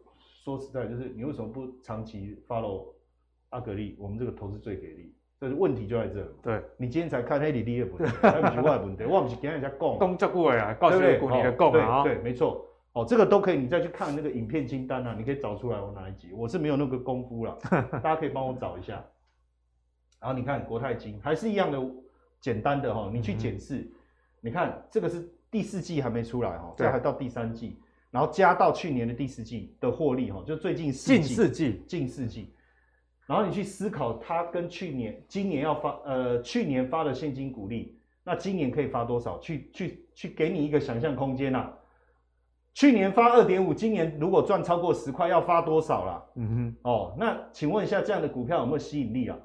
[0.44, 2.86] 说实在，就是你为什么不长期 follow？
[3.50, 6.22] 阿格力，我们这个投资最给力，但是问题就在这。
[6.40, 12.64] 对，你今天才看黑里利也不对， 还不是外问题，我不是跟人家讲，讲这句话啊，告诉你你的讲啊，对，没错，
[13.00, 17.56] 哦，这个都可以，你再去看那个影片清单啊，你可以找出来我哪一集，我是没有那个功夫了，
[17.90, 19.02] 大家可以帮我找一下。
[20.20, 21.80] 然后你看国泰金还是一样的
[22.40, 23.92] 简单的哈，你去检视，嗯、
[24.42, 27.80] 你看这个是第四季还没出来哈，这还到第三季，
[28.10, 32.52] 然后加到去年的第四季的获利哈，就最近四季，近四季，近四季。
[33.26, 39.38] 然后你去思考，它跟去年、今年要发，呃，去年发的现金股利，那今年可以发多少？
[39.38, 41.76] 去去去，给你一个想象空间呐、啊。
[42.74, 46.24] 去年发二点五，今年如果赚超过十块，要发多少啦？
[46.36, 49.36] 嗯哼，哦，那请问一下，这样的股票有没有吸引力啊？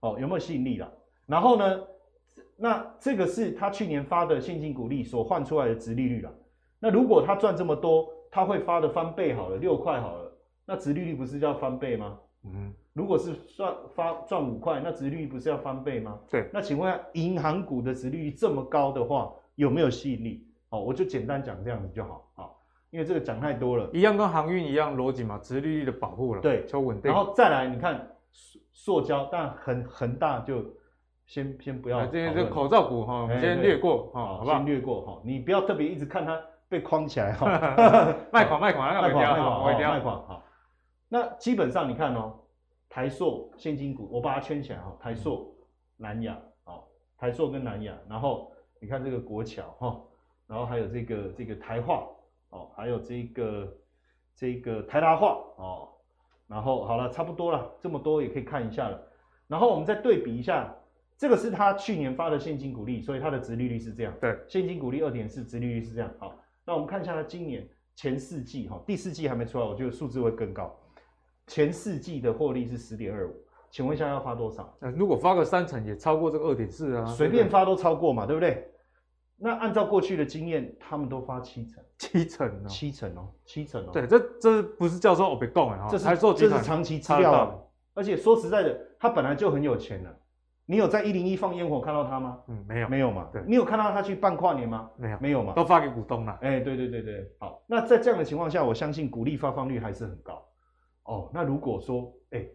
[0.00, 0.90] 哦，有没有吸引力啦？
[1.26, 1.82] 然后呢，
[2.56, 6.30] 那这个是他去年发的现金股利所换出来的殖利率啦。
[6.78, 10.32] 那如果他赚这么多，他会发的翻倍好了，六块好了，
[10.64, 12.18] 那殖利率不是要翻倍吗？
[12.44, 12.74] 嗯哼。
[12.94, 16.18] 如果是算发赚五块，那殖利率不是要翻倍吗？
[16.30, 16.48] 对。
[16.52, 20.46] 那请问下，银行股的殖利率这么高的话，有没有吸引力？
[20.72, 22.50] 哦，我就简单讲这样子就好啊，
[22.90, 23.88] 因为这个讲太多了。
[23.92, 27.12] 一样跟航运一样逻辑嘛，殖利率的保护了，对，求稳定。
[27.12, 28.08] 然后再来，你看
[28.72, 30.64] 塑胶，但恒恒大就
[31.26, 32.06] 先先不要。
[32.06, 34.56] 这些这口罩股哈，我们先略过哈，好不好？
[34.56, 37.46] 先略过哈，你不要特别一直看它被框起来哈。
[38.32, 39.42] 卖款卖款，卖款卖
[39.74, 40.42] 款卖款好。
[41.08, 42.38] 那基本上你看哦。
[42.94, 44.94] 台塑现金股，我把它圈起来哈。
[45.00, 45.56] 台塑、
[45.96, 48.52] 南亚，好，台塑跟南亚，然后
[48.82, 49.98] 你看这个国桥哈，
[50.52, 52.06] 然后还有这个这个台化
[52.50, 53.74] 哦，还有这个
[54.36, 55.88] 这个台达化哦，
[56.46, 59.02] 然后好了，差不多了，这么多也可以看一下了。
[59.48, 60.70] 然后我们再对比一下，
[61.16, 64.12] 这个是他去年发的现金股利，所以它的殖利率是这样。
[64.20, 66.10] 对，现金股利二点四，殖利率是这样。
[66.18, 66.34] 好，
[66.66, 70.78] 那我们看一下它今年前四季哈，第四季还没出来，我觉得数字会更高。
[71.46, 73.34] 前四季的获利是十点二五，
[73.70, 74.76] 请问一下要发多少？
[74.80, 77.06] 呃如果发个三成，也超过这个二点四啊？
[77.06, 78.68] 随便发都超过嘛，对不对？
[79.42, 83.90] 那按照过去的经验，他们都发七成，七成哦，七成哦，七成哦。
[83.92, 90.16] 对，这这不是叫做我别讲啊，这是这是长期资料，而且说实在的，他本来就很有钱了。
[90.64, 92.40] 你有在一零一放烟火看到他吗？
[92.46, 93.28] 嗯，没有，没有嘛。
[93.32, 94.88] 对，你有看到他去办跨年吗？
[94.96, 95.52] 没有，没有嘛。
[95.54, 96.38] 都发给股东了。
[96.40, 97.64] 哎，对对对对，好。
[97.66, 100.40] 那在这样的情况下，我相信股利发放率还是很高。
[101.02, 102.54] 哦，那如果说，哎、欸，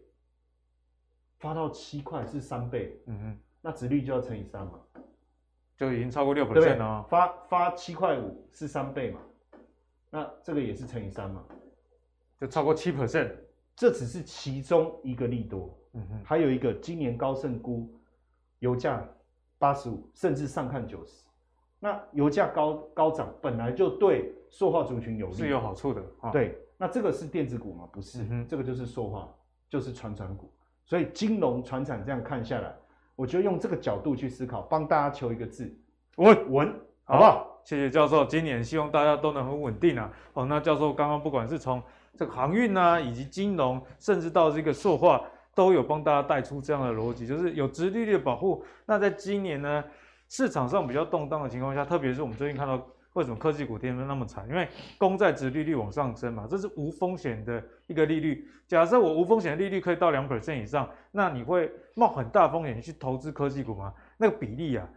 [1.37, 4.79] 发到七块是三倍，嗯嗯，那值率就要乘以三嘛，
[5.77, 7.03] 就已经超过六 percent 了。
[7.03, 9.19] 发发七块五是三倍嘛，
[10.09, 11.43] 那这个也是乘以三嘛，
[12.39, 13.31] 就超过七 percent。
[13.75, 17.87] 这只是其中一个利多，嗯哼，还有一个今年高盛估
[18.57, 19.07] 油价
[19.59, 21.23] 八十五，甚至上看九十。
[21.79, 26.57] 那油价高高涨，本来就对塑化族群有利，是有好处的，哦、对。
[26.75, 27.87] 那这个是电子股吗？
[27.91, 29.31] 不是，这个就是塑化，
[29.69, 30.51] 就是传产股。
[30.85, 32.75] 所以金融传产这样看下来，
[33.17, 35.69] 我觉得用这个角度去思考，帮大家求一个字，
[36.15, 37.59] 稳稳，好不好？
[37.65, 40.09] 谢谢教授，今年希望大家都能很稳定啊。
[40.33, 41.83] 哦，那教授刚刚不管是从
[42.15, 45.21] 这个航运啊，以及金融，甚至到这个塑化，
[45.53, 48.63] 都有帮大家带出这样的逻辑，就是有直利率的保护。
[48.85, 49.83] 那在今年呢，
[50.29, 52.79] 市场上比较动荡的情况下，特别是我们最近看到。
[53.13, 54.47] 为什么科技股跌得那么惨？
[54.47, 58.47] 因为公债殖利率往上升嘛，这是无风险的一个利率。
[58.67, 63.93] 假设我无风险的利率可以到两 percent 以上，那你会冒很大风险去投资科技股吗？
[64.17, 64.87] 那个比例啊，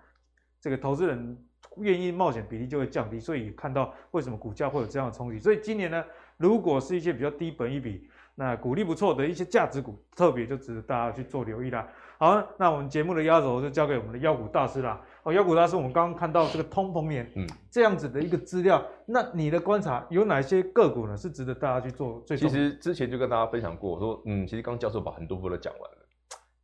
[0.61, 1.39] 这个投资人
[1.77, 3.19] 愿意冒险比例就会降低。
[3.19, 5.39] 所以看到为什么股价会有这样的冲击？
[5.39, 6.05] 所以今年呢，
[6.37, 8.10] 如果是一些比较低本一比，
[8.41, 11.87] 那股利不错的一些价值股，特别就值得大家去做留意啦。
[12.19, 14.99] 好，那我们节目的压轴就交给我们的妖股大师啦。
[15.25, 21.15] 哦，妖股大师，我们刚刚看到这个通膨年，嗯，这样子的一个资料，那你的观察有哪些个股呢？
[21.15, 22.35] 是值得大家去做最？
[22.35, 25.99] 其实之前就跟大家分享过，说，嗯，其实刚刚教授把很多部分都讲完了。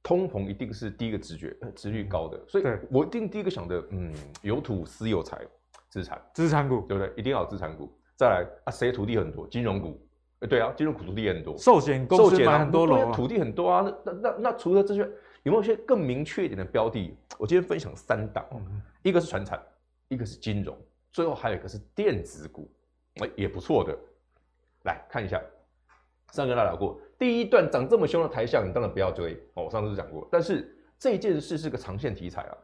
[0.03, 4.11] 通膨一定是第一个直觉，殖率高的，所以我一定第一个想的，嗯，
[4.41, 5.39] 有土私有财，
[5.91, 7.12] 资产，资产股，对不对？
[7.18, 7.93] 一定要有资产股。
[8.16, 9.47] 再来啊，谁土地很多？
[9.49, 10.06] 金融股，欸、
[10.41, 13.95] 对啊，金融股土地也很多，寿险公司买很多楼、啊，土地很多啊。
[14.05, 15.01] 那那那，那除了这些，
[15.45, 17.16] 有没有一些更明确一点的标的？
[17.39, 19.61] 我今天分享三档，嗯、一个是船产，
[20.09, 20.76] 一个是金融，
[21.11, 22.70] 最后还有一个是电子股，
[23.20, 23.97] 哎、欸，也不错的。
[24.84, 25.41] 来看一下，
[26.32, 29.64] 上个跟大家聊过，第一段涨这么凶的台象，你当然不要追哦。
[29.64, 32.57] 我上次讲过，但是这件事是个长线题材啊。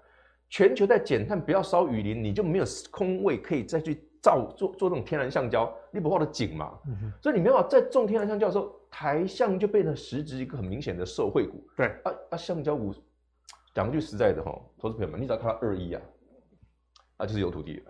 [0.49, 6.79] 全球在减碳，不要烧雨林，你就没有空位可以再去造做做这种天然橡胶，你不画的紧嘛？
[6.87, 11.67] 嗯、所以你没有在种天然橡胶的时候，台橡就变成实质一个很明显的受惠股。
[11.77, 12.95] 对啊啊，橡胶股
[13.75, 16.01] 讲句实在的哈，投资朋友们，你只要看到二一啊，
[17.19, 17.83] 那就是有土地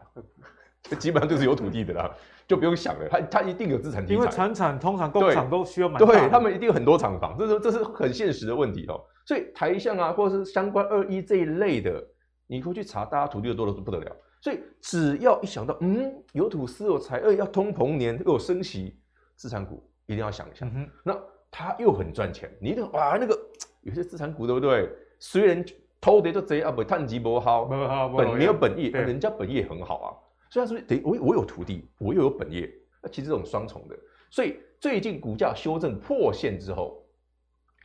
[0.89, 2.11] 的， 基本上就是有土地的啦，
[2.49, 4.09] 就不用想了，它它一定有资产。
[4.09, 8.99] 因为产产通常工厂都需要买，对他们一定有很多厂房，这是这是很现实的问题哦。
[9.27, 12.03] 所以台橡啊，或者是相关二一这一类的。
[12.49, 19.01] 你回去查，大家土地的多的是不得了，所以只要一想到，嗯，有土司有财，二要通膨年又有升息，
[19.37, 20.69] 资产股一定要想一下。
[20.75, 21.17] 嗯、那
[21.49, 23.39] 它又很赚钱，你一定哇，那个
[23.83, 24.91] 有些资产股对不对？
[25.21, 25.65] 虽然
[26.01, 30.09] 偷的就贼啊，不碳基不好，本没有本业，人家本业很好啊，
[30.51, 32.69] 所以他是不是得我我有土地，我又有本业，
[33.01, 33.97] 那其实这种双重的，
[34.29, 37.01] 所以最近股价修正破线之后，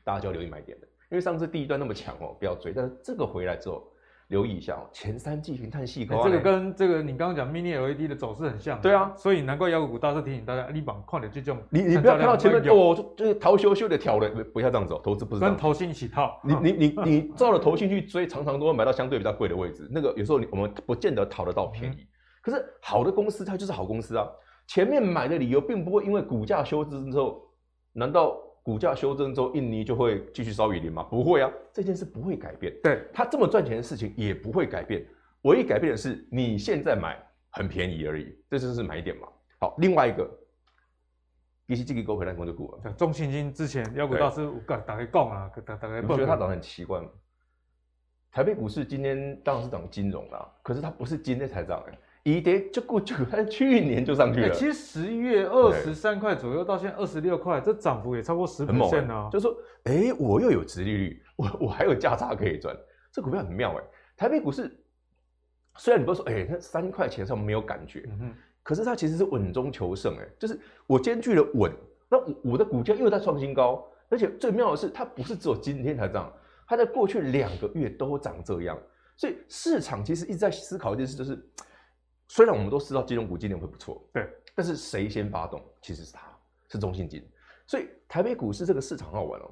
[0.04, 3.88] 大家就要留意买点了，因为上次第一段那么强哦，不要追，但是这个回来之后。
[4.28, 8.82] 留意一下哦，前三季平碳细沟，这个跟这个你刚刚讲 Mini LED 的走势很像。
[8.82, 16.42] 对啊，所以难怪妖股股大师提醒大家，你把看的这种，你你不要看到前面哦，就就是逃修修的跳了，不要这样子哦，投资不是跟投信一起套。
[16.44, 19.88] 你你你你照了投信去追，常常都会买到相对比较贵的位置。
[19.90, 22.06] 那个有时候我们不见得讨得到便宜，
[22.42, 24.28] 可是好的公司它就是好公司啊。
[24.68, 27.42] 前面买的理由并不会因为股价修正之后，
[27.94, 28.36] 难道？
[28.68, 31.02] 股价修正之后，印尼就会继续烧雨林吗？
[31.04, 32.78] 不会啊，这件事不会改变。
[32.84, 35.08] 对，它这么赚钱的事情也不会改变，
[35.44, 37.18] 唯一改变的是你现在买
[37.50, 39.30] 很便宜而已，这就是买点嘛。
[39.62, 40.30] 好，另外一个，
[41.66, 42.92] 其实这个股回来我就股了。
[42.92, 46.02] 中信金之前妖股大师大大概讲啊，大大概。
[46.02, 47.08] 你觉得它涨得很奇怪吗？
[48.34, 51.98] 台北股市今天当然是涨金融啦，可是它不是今天才涨哎。
[52.36, 54.54] 一跌就过去，它 去年就上去了。
[54.54, 59.30] 其实十一月二十三块左右，到现在二十六块，这涨幅也超过十 percent 啊。
[59.32, 62.76] 就是说，哎、欸，我又有殖利率，我 我还有价差可以赚，
[63.14, 63.84] 这股票很妙哎、欸。
[64.18, 64.78] 台北股市
[65.78, 71.72] 虽然你不说，哎、欸，它三块钱上没有感觉，嗯、可是它其实是稳中求胜哎、欸，就是我兼具了稳，
[72.10, 76.30] 那我的股价又在创新高，而且最妙的是，它不是只有今天才涨，
[76.68, 78.78] 它在过去两个月都涨这样，
[79.16, 81.42] 所以市场其实一直在思考一件事，就是。
[82.28, 85.64] 虽然我们都知道金融股今年会不错，对，但是谁先发动？
[85.82, 86.22] 其实是它，
[86.68, 87.26] 是中信金。
[87.66, 89.50] 所以台北股市这个市场好玩哦。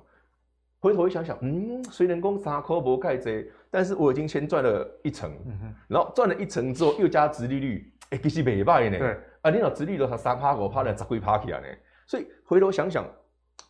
[0.82, 9.00] 回头一想想，嗯，虽然讲三块不盖这，但是我已经先赚了一成，嗯、然后赚了一成之后又加殖利率，哎、欸，其实没败呢。
[9.00, 11.68] 对，啊，你老殖利率才三趴五趴的，十几趴起来呢。
[12.06, 13.04] 所以回头想想，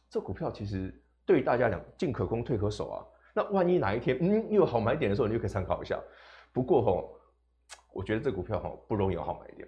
[0.09, 0.93] 这股票其实
[1.25, 3.05] 对于大家讲，进可攻退可守啊。
[3.33, 5.97] 那万一哪一天，嗯，又有好买点的时候，你就可以参考一下。
[6.51, 7.14] 不过吼。
[7.95, 9.65] 我觉得这股票哈不容易有好买点，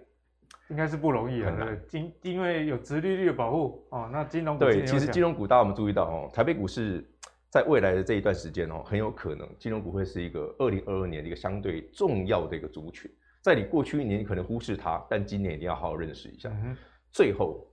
[0.67, 1.55] 应该是不容易啊。
[1.57, 4.09] 对，因因为有殖利率的保护哦。
[4.11, 6.29] 那金融股对，其实金融股大家我们注意到哦？
[6.33, 7.09] 台北股市
[7.49, 13.09] 在未来的这一段时间哦，很有可能金融股会是一个二零二二年的一个相对重要的一个族群。
[13.41, 16.49] 在你过去一年你可能忽视它，但今年一定要好好认识一下。
[16.49, 16.75] 嗯、
[17.13, 17.65] 最后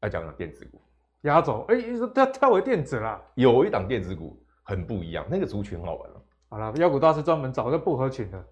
[0.00, 0.80] 要讲讲电子股，
[1.22, 1.74] 压轴哎，
[2.14, 3.20] 它跳回电子啦。
[3.34, 6.22] 有一档电子股很不一样，那个族群很好玩了。
[6.50, 8.46] 好了，妖股大师专门找一个不合群的。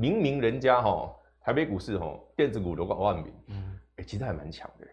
[0.00, 4.86] 明明人家哈台北股市哈电子股都过万名，嗯，哎，其实还蛮强的，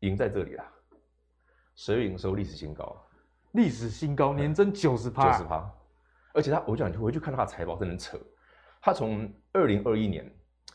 [0.00, 0.70] 赢在这里啦，
[1.74, 3.02] 十月营收历史新高，
[3.52, 5.72] 历史新高，年增九十趴，九十趴，
[6.34, 8.18] 而且他我讲你回去看他的财报，真的扯，
[8.82, 10.30] 他从二零二一年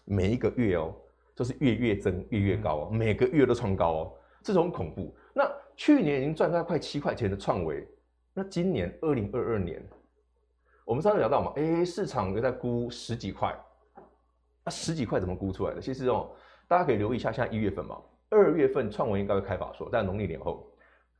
[0.05, 0.95] 每一个月哦，
[1.35, 5.15] 都是月月增，月月高哦，每个月都创高哦，这种恐怖。
[5.35, 7.87] 那去年已经赚到快七块钱的创维，
[8.33, 9.87] 那今年二零二二年，
[10.83, 13.55] 我们上次聊到嘛，哎，市场又在估十几块。
[14.67, 15.79] 那十几块怎么估出来的？
[15.79, 16.29] 其实哦，
[16.67, 17.97] 大家可以留意一下，现在一月份嘛，
[18.29, 20.69] 二月份创维应该会开法说，但农历年后，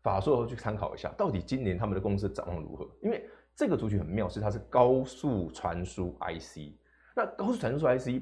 [0.04, 2.86] 法说后去参考一下，到底今年他们的公司展望如何？
[3.02, 3.26] 因为
[3.56, 6.74] 这个族群很妙，是它是高速传输 IC，
[7.16, 8.22] 那高速传输 IC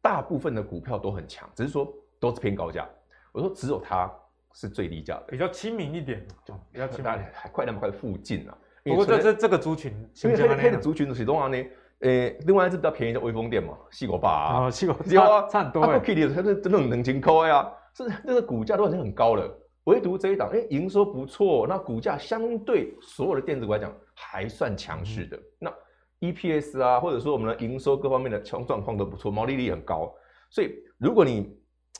[0.00, 2.88] 大部分的股票都很强，只是说都是偏高价。
[3.32, 4.08] 我说只有它
[4.52, 8.56] 是最低价的，比较亲民一点，就比较亲民，还快那么快附近啊。
[8.84, 9.92] 不过这这这个族群，
[10.22, 11.56] 因为黑黑的族群是多少呢？
[12.00, 15.98] 诶，另外一支比较便宜叫微风电嘛，四五八啊，四五八，差很多哎。
[15.98, 19.46] 它 K 的它是真的两千块呀，是那个股价都已经很高了，
[19.84, 25.36] 唯独这一档，哎，营收不错，那股价相对所有的电子股来讲还算强势的。
[25.36, 25.74] 嗯、那
[26.20, 30.10] EPS 啊，或者说我们的营收各方面的状状况都不错，毛利率很高。
[30.50, 31.54] 所以如果你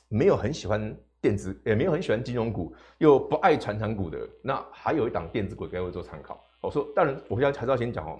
[0.09, 6.43] 没有很喜欢电子，也没有很喜欢金融股，又不爱传产股的，那还有一档电子股该会做参考。
[6.59, 8.19] 我说，当然，我现在还是要先讲哦，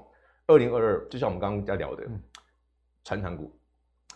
[0.52, 2.04] 二零二二，就像我们刚刚在聊的，
[3.04, 3.58] 传产股，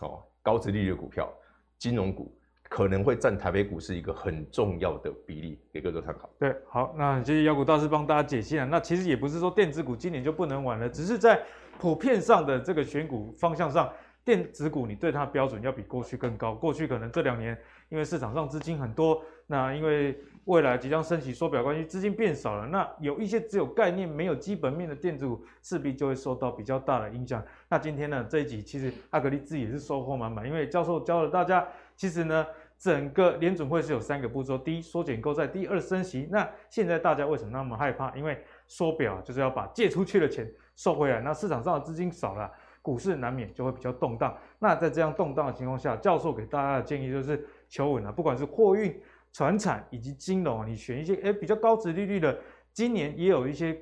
[0.00, 1.32] 哦，高殖利率的股票，
[1.78, 2.32] 金融股。
[2.68, 6.28] 可能会占台北股市一个很重要的比例，给各位做参考。
[6.36, 8.66] 对，好，那谢谢妖股大师帮大家解析了。
[8.66, 11.40] 那其实也不是说电子股今年就不能玩了，只是在
[11.78, 13.88] 普遍上的这个选股方向上，
[14.24, 16.56] 电子股你对它的标准要比过去更高。
[16.56, 17.56] 过去可能这两年
[17.88, 27.44] 因为市场上资金很多，那因为未来即将升息缩表关系，资金变少了，那有一些只有概念没有基本面的电子股势必就会受到比较大的影响。
[27.68, 31.66] 那今天呢这一集其实阿格力自己也是收获满满，因为教授教了大家。
[31.96, 36.28] 其实呢，整个联准会是有三个步骤：第一，缩减购债；第二，升息。
[36.30, 38.14] 那现在大家为什么那么害怕？
[38.14, 41.22] 因为缩表就是要把借出去的钱收回来。
[41.22, 44.36] 那市场上的资金少了，股市难免就会比较动荡。
[44.58, 48.94] 那在这样动荡的情况下，教授给大家的建议就是求稳啊，不管是货运、
[49.36, 52.38] 船产以及金融，你选一些诶比较高值利率的，
[52.72, 53.78] 今年也有一些。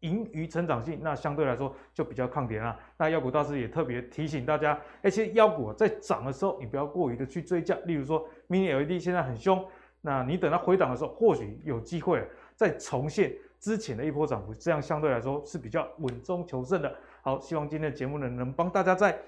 [0.00, 2.78] 盈余成长性，那相对来说就比较抗跌了。
[2.98, 7.74] 那妖股大师也特别提醒大家，而且妖股在涨的时候，你不要过于的去追价。
[7.86, 9.66] 例如说，Mini LED 现在很凶，
[10.02, 12.22] 那你等它回档的时候，或许有机会
[12.54, 16.94] 再重现之前的一波涨幅，这样相对来说是比较稳中求胜的。
[17.22, 19.18] 好，希望今天的节目呢，能帮大家在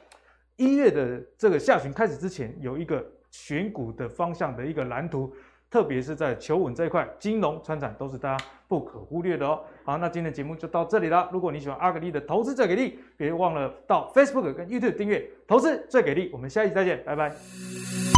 [0.57, 5.35] 一月的这个下旬开始之前，有一个选股的方向的一个蓝图。
[5.71, 9.61] 特别是在求稳这一块，金融、传产都是大家不可忽略的哦。
[9.85, 11.29] 好，那今天的节目就到这里了。
[11.33, 16.31] 如果你喜欢阿格力的投资最给力，别忘了到 Facebook 跟 YouTube 订阅“投资最给力”。
[16.33, 18.18] 我们下一期再见，拜拜。